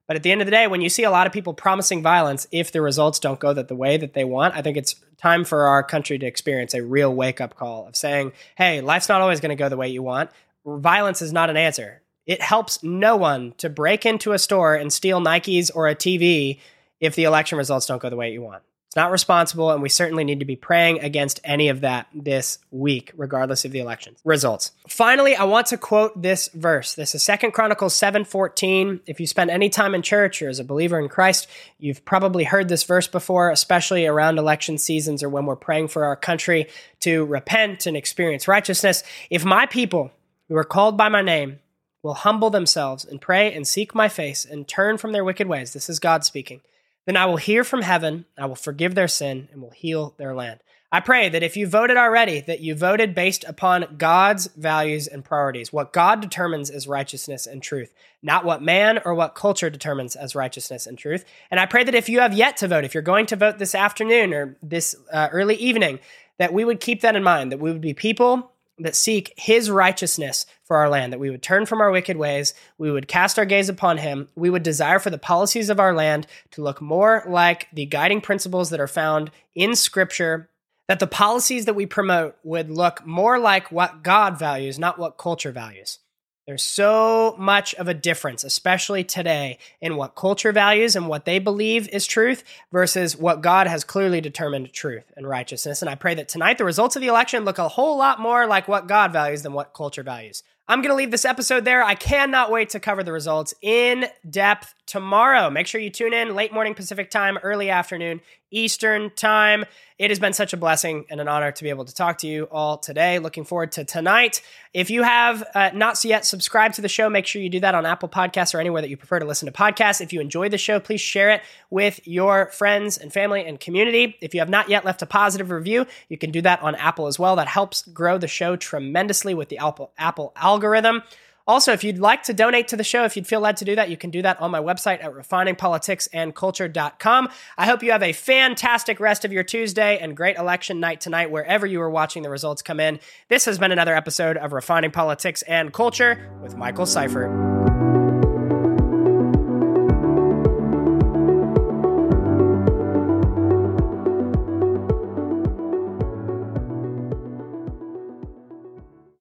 But 0.09 0.17
at 0.17 0.25
the 0.25 0.33
end 0.33 0.41
of 0.41 0.47
the 0.47 0.53
day, 0.53 0.67
when 0.67 0.81
you 0.81 0.89
see 0.89 1.05
a 1.05 1.11
lot 1.11 1.27
of 1.27 1.33
people 1.33 1.55
promising 1.55 2.03
violence, 2.03 2.49
if 2.51 2.73
the 2.73 2.83
results 2.83 3.21
don't 3.21 3.39
go 3.39 3.53
that 3.53 3.69
the 3.69 3.77
way 3.77 3.97
that 3.97 4.15
they 4.15 4.25
want, 4.25 4.55
I 4.57 4.63
think 4.63 4.77
it's 4.77 4.97
time 5.23 5.45
for 5.45 5.67
our 5.67 5.83
country 5.83 6.19
to 6.19 6.27
experience 6.27 6.75
a 6.75 6.83
real 6.83 7.15
wake 7.15 7.41
up 7.41 7.55
call 7.55 7.87
of 7.87 7.95
saying, 7.95 8.33
hey, 8.57 8.81
life's 8.81 9.09
not 9.09 9.21
always 9.21 9.41
going 9.41 9.51
to 9.51 9.57
go 9.57 9.69
the 9.69 9.77
way 9.77 9.89
you 9.89 10.03
want. 10.03 10.31
Violence 10.67 11.23
is 11.23 11.33
not 11.33 11.49
an 11.49 11.57
answer. 11.57 12.03
It 12.27 12.43
helps 12.43 12.83
no 12.83 13.17
one 13.17 13.55
to 13.59 13.69
break 13.69 14.05
into 14.05 14.33
a 14.33 14.39
store 14.39 14.75
and 14.75 14.93
steal 14.93 15.21
Nikes 15.21 15.71
or 15.75 15.89
a 15.89 15.95
TV 15.95 16.59
if 17.01 17.15
the 17.15 17.25
election 17.25 17.59
results 17.59 17.87
don't 17.87 18.03
go 18.03 18.11
the 18.11 18.17
way 18.17 18.33
you 18.33 18.43
want. 18.43 18.63
It's 18.93 18.97
not 18.99 19.11
responsible, 19.11 19.71
and 19.71 19.81
we 19.81 19.89
certainly 19.89 20.23
need 20.23 20.41
to 20.41 20.45
be 20.45 20.55
praying 20.55 21.01
against 21.01 21.41
any 21.45 21.71
of 21.71 21.81
that 21.81 22.09
this 22.13 22.59
week, 22.71 23.11
regardless 23.17 23.65
of 23.65 23.73
the 23.73 23.79
election 23.79 24.17
results. 24.23 24.73
Finally, 24.87 25.35
I 25.35 25.45
want 25.45 25.69
to 25.69 25.79
quote 25.79 26.21
this 26.21 26.49
verse. 26.49 26.93
This 26.93 27.15
is 27.15 27.23
Second 27.23 27.53
Chronicles 27.53 27.95
7:14. 27.95 29.01
If 29.07 29.19
you 29.19 29.27
spend 29.27 29.51
any 29.51 29.71
time 29.71 29.95
in 29.95 30.03
church 30.03 30.43
or 30.43 30.51
as 30.51 30.59
a 30.59 30.65
believer 30.65 31.01
in 31.01 31.09
Christ, 31.09 31.49
you've 31.79 32.05
probably 32.05 32.45
heard 32.45 32.69
this 32.69 32.85
verse 32.85 33.09
before, 33.09 33.51
especially 33.51 34.05
around 34.05 34.39
election 34.39 34.77
seasons 34.77 35.23
or 35.23 35.31
when 35.31 35.47
we're 35.47 35.57
praying 35.57 35.89
for 35.89 36.05
our 36.05 36.15
country 36.15 36.67
to 37.01 37.25
repent 37.25 37.87
and 37.87 37.97
experience 37.97 38.47
righteousness. 38.47 39.03
If 39.31 39.43
my 39.43 39.65
people 39.65 40.11
who 40.51 40.57
are 40.59 40.65
called 40.65 40.99
by 40.99 41.09
my 41.09 41.23
name 41.23 41.61
will 42.03 42.13
humble 42.13 42.51
themselves 42.51 43.07
and 43.07 43.23
pray 43.23 43.55
and 43.55 43.67
seek 43.67 43.95
my 43.95 44.11
face 44.11 44.45
and 44.45 44.69
turn 44.69 44.99
from 44.99 45.13
their 45.13 45.25
wicked 45.25 45.47
ways, 45.47 45.73
this 45.73 45.89
is 45.89 45.99
God 45.99 46.27
speaking, 46.27 46.61
then 47.07 47.17
I 47.17 47.27
will 47.27 47.37
hear 47.37 47.65
from 47.65 47.83
heaven, 47.83 48.27
I 48.39 48.47
will 48.47 48.55
forgive 48.55 48.95
their 48.95 49.09
sin, 49.09 49.49
and 49.53 49.61
will 49.61 49.71
heal 49.71 50.15
their 50.19 50.35
land. 50.35 50.61
I 50.95 51.01
pray 51.01 51.31
that 51.31 51.43
if 51.43 51.57
you 51.57 51.67
voted 51.67 51.97
already, 51.97 52.43
that 52.43 52.61
you 52.61 52.75
voted 52.75 53.15
based 53.15 53.45
upon 53.45 53.97
God's 53.97 54.49
values 54.49 55.07
and 55.07 55.25
priorities, 55.25 55.73
what 55.73 55.95
God 55.95 56.21
determines 56.21 56.69
as 56.69 56.87
righteousness 56.87 57.47
and 57.47 57.63
truth, 57.63 57.95
not 58.23 58.45
what 58.45 58.63
man 58.63 59.01
or 59.07 59.15
what 59.15 59.35
culture 59.35 59.71
determines 59.71 60.17
as 60.17 60.35
righteousness 60.35 60.87
and 60.87 60.99
truth. 60.99 61.25
And 61.51 61.59
I 61.59 61.65
pray 61.65 61.83
that 61.83 61.95
if 61.95 62.11
you 62.11 62.21
have 62.21 62.35
yet 62.35 62.59
to 62.59 62.69
vote, 62.69 62.85
if 62.85 62.93
you're 62.93 63.03
going 63.03 63.25
to 63.27 63.37
vote 63.37 63.57
this 63.57 63.75
afternoon 63.75 64.35
or 64.35 64.59
this 64.63 64.95
uh, 65.11 65.29
early 65.33 65.55
evening, 65.55 65.99
that 66.37 66.53
we 66.53 66.63
would 66.63 66.79
keep 66.79 67.01
that 67.01 67.17
in 67.17 67.23
mind, 67.23 67.53
that 67.53 67.59
we 67.59 67.73
would 67.73 67.81
be 67.81 67.95
people 67.95 68.52
that 68.83 68.97
seek 68.97 69.33
his 69.37 69.71
righteousness 69.71 70.47
for 70.65 70.77
our 70.77 70.89
land, 70.89 71.13
that 71.13 71.21
we 71.21 71.31
would 71.31 71.43
turn 71.43 71.67
from 71.67 71.81
our 71.81 71.91
wicked 71.91 72.17
ways, 72.17 72.55
we 72.79 72.91
would 72.91 73.09
cast 73.09 73.39
our 73.39 73.45
gaze 73.45 73.69
upon 73.69 73.99
him, 73.99 74.29
we 74.35 74.51
would 74.51 74.63
desire 74.63 74.99
for 74.99 75.11
the 75.11 75.19
policies 75.19 75.71
of 75.71 75.81
our 75.81 75.95
land 75.95 76.27
to 76.51 76.63
look 76.63 76.81
more 76.81 77.25
like 77.27 77.69
the 77.73 77.87
guiding 77.87 78.21
principles 78.21 78.71
that 78.71 78.81
are 78.81 78.89
found 78.89 79.31
in 79.55 79.75
scripture, 79.75 80.49
that 80.89 80.99
the 80.99 81.07
policies 81.07 81.65
that 81.65 81.75
we 81.75 81.87
promote 81.87 82.37
would 82.43 82.71
look 82.71 83.07
more 83.07 83.39
like 83.39 83.73
what 83.73 84.03
God 84.03 84.39
values, 84.39 84.79
not 84.79 84.99
what 84.99 85.19
culture 85.19 85.53
values. 85.53 85.99
There's 86.45 86.65
so 86.65 87.37
much 87.39 87.73
of 87.77 87.87
a 87.87 87.95
difference, 87.95 88.43
especially 88.43 89.05
today, 89.05 89.59
in 89.81 89.97
what 89.97 90.17
culture 90.17 90.51
values 90.51 90.97
and 90.97 91.07
what 91.07 91.25
they 91.25 91.39
believe 91.39 91.89
is 91.91 92.05
truth 92.05 92.43
versus 92.73 93.17
what 93.17 93.43
God 93.43 93.69
has 93.69 93.85
clearly 93.85 94.21
determined 94.21 94.73
truth 94.73 95.05
and 95.17 95.29
righteousness. 95.29 95.83
And 95.83 95.89
I 95.89 95.95
pray 95.95 96.17
that 96.17 96.27
tonight 96.27 96.59
the 96.59 96.65
results 96.65 96.97
of 96.97 97.03
the 97.03 97.07
election 97.07 97.45
look 97.45 97.59
a 97.59 97.69
whole 97.69 97.97
lot 97.97 98.19
more 98.19 98.47
like 98.47 98.67
what 98.67 98.89
God 98.89 99.13
values 99.13 99.43
than 99.43 99.53
what 99.53 99.73
culture 99.73 100.03
values. 100.03 100.43
I'm 100.73 100.81
going 100.81 100.89
to 100.89 100.97
leave 100.97 101.11
this 101.11 101.27
episode 101.27 101.67
there. 101.67 101.83
I 101.83 101.95
cannot 101.95 102.51
wait 102.51 102.71
to 102.71 102.81
cover 102.81 103.03
the 103.03 103.13
results 103.13 103.53
in 103.61 104.07
depth 104.31 104.73
tomorrow. 104.87 105.51
Make 105.51 105.67
sure 105.67 105.83
you 105.83 105.91
tune 105.91 106.15
in 106.15 106.35
late 106.35 106.51
morning 106.51 106.73
Pacific 106.73 107.11
time, 107.11 107.37
early 107.43 107.69
afternoon 107.69 108.23
Eastern 108.51 109.11
time. 109.11 109.65
It 109.99 110.11
has 110.11 110.19
been 110.19 110.33
such 110.33 110.53
a 110.53 110.57
blessing 110.57 111.07
and 111.11 111.21
an 111.21 111.29
honor 111.29 111.53
to 111.53 111.63
be 111.63 111.71
able 111.71 111.85
to 111.85 111.95
talk 111.95 112.19
to 112.19 112.27
you 112.27 112.45
all 112.51 112.77
today. 112.77 113.19
Looking 113.19 113.45
forward 113.45 113.73
to 113.73 113.85
tonight. 113.85 114.43
If 114.75 114.91
you 114.91 115.03
have 115.03 115.45
uh, 115.55 115.71
not 115.73 116.03
yet 116.05 116.27
subscribed 116.27 116.75
to 116.75 116.83
the 116.83 116.89
show, 116.89 117.09
make 117.09 117.27
sure 117.27 117.41
you 117.41 117.49
do 117.49 117.61
that 117.61 117.75
on 117.75 117.87
Apple 117.87 118.09
Podcasts 118.09 118.55
or 118.55 118.61
anywhere 118.61 118.83
that 118.83 118.91
you 118.91 118.97
prefer 118.97 119.21
to 119.21 119.25
listen 119.25 119.47
to 119.47 119.53
podcasts. 119.53 120.01
If 120.01 120.13
you 120.13 120.21
enjoy 120.21 120.49
the 120.49 120.59
show, 120.59 120.81
please 120.81 121.01
share 121.01 121.31
it 121.31 121.43
with 121.71 122.07
your 122.07 122.51
friends 122.51 122.99
and 122.99 123.13
family 123.13 123.45
and 123.47 123.61
community. 123.61 124.17
If 124.21 124.35
you 124.35 124.41
have 124.41 124.51
not 124.51 124.69
yet 124.69 124.85
left 124.85 125.03
a 125.03 125.07
positive 125.07 125.51
review, 125.51 125.87
you 126.09 126.19
can 126.19 126.31
do 126.31 126.43
that 126.43 126.61
on 126.63 126.75
Apple 126.75 127.07
as 127.07 127.19
well. 127.19 127.37
That 127.37 127.49
helps 127.49 127.83
grow 127.83 128.19
the 128.19 128.29
show 128.29 128.57
tremendously 128.57 129.35
with 129.35 129.49
the 129.49 129.59
Apple, 129.59 129.93
Apple 129.97 130.33
algorithm. 130.63 131.03
Also, 131.45 131.73
if 131.73 131.83
you'd 131.83 131.99
like 131.99 132.23
to 132.23 132.33
donate 132.33 132.69
to 132.69 132.77
the 132.77 132.85
show, 132.85 133.05
if 133.05 133.17
you'd 133.17 133.27
feel 133.27 133.41
led 133.41 133.57
to 133.57 133.65
do 133.65 133.75
that, 133.75 133.91
you 133.91 133.97
can 133.97 134.11
do 134.11 134.23
that 134.23 134.41
on 134.41 134.53
my 134.53 134.61
website 134.61 135.03
at 135.03 135.13
refiningpoliticsandculture.com. 135.13 137.29
I 137.59 137.67
hope 137.67 137.83
you 137.83 137.91
have 137.91 138.05
a 138.05 138.13
fantastic 138.13 139.01
rest 139.01 139.25
of 139.25 139.33
your 139.33 139.43
Tuesday 139.43 139.99
and 139.99 140.17
great 140.17 140.37
election 140.37 140.79
night 140.79 141.01
tonight, 141.01 141.33
wherever 141.33 141.67
you 141.67 141.81
are 141.81 141.91
watching 141.91 142.23
the 142.23 142.31
results 142.31 142.63
come 142.63 142.79
in. 142.79 143.01
This 143.29 143.47
has 143.47 143.59
been 143.59 143.73
another 143.73 143.97
episode 143.97 144.37
of 144.37 144.53
Refining 144.53 144.93
Politics 144.93 145.43
and 145.43 145.73
Culture 145.73 146.31
with 146.41 146.57
Michael 146.57 146.87
Seifert. 146.87 147.62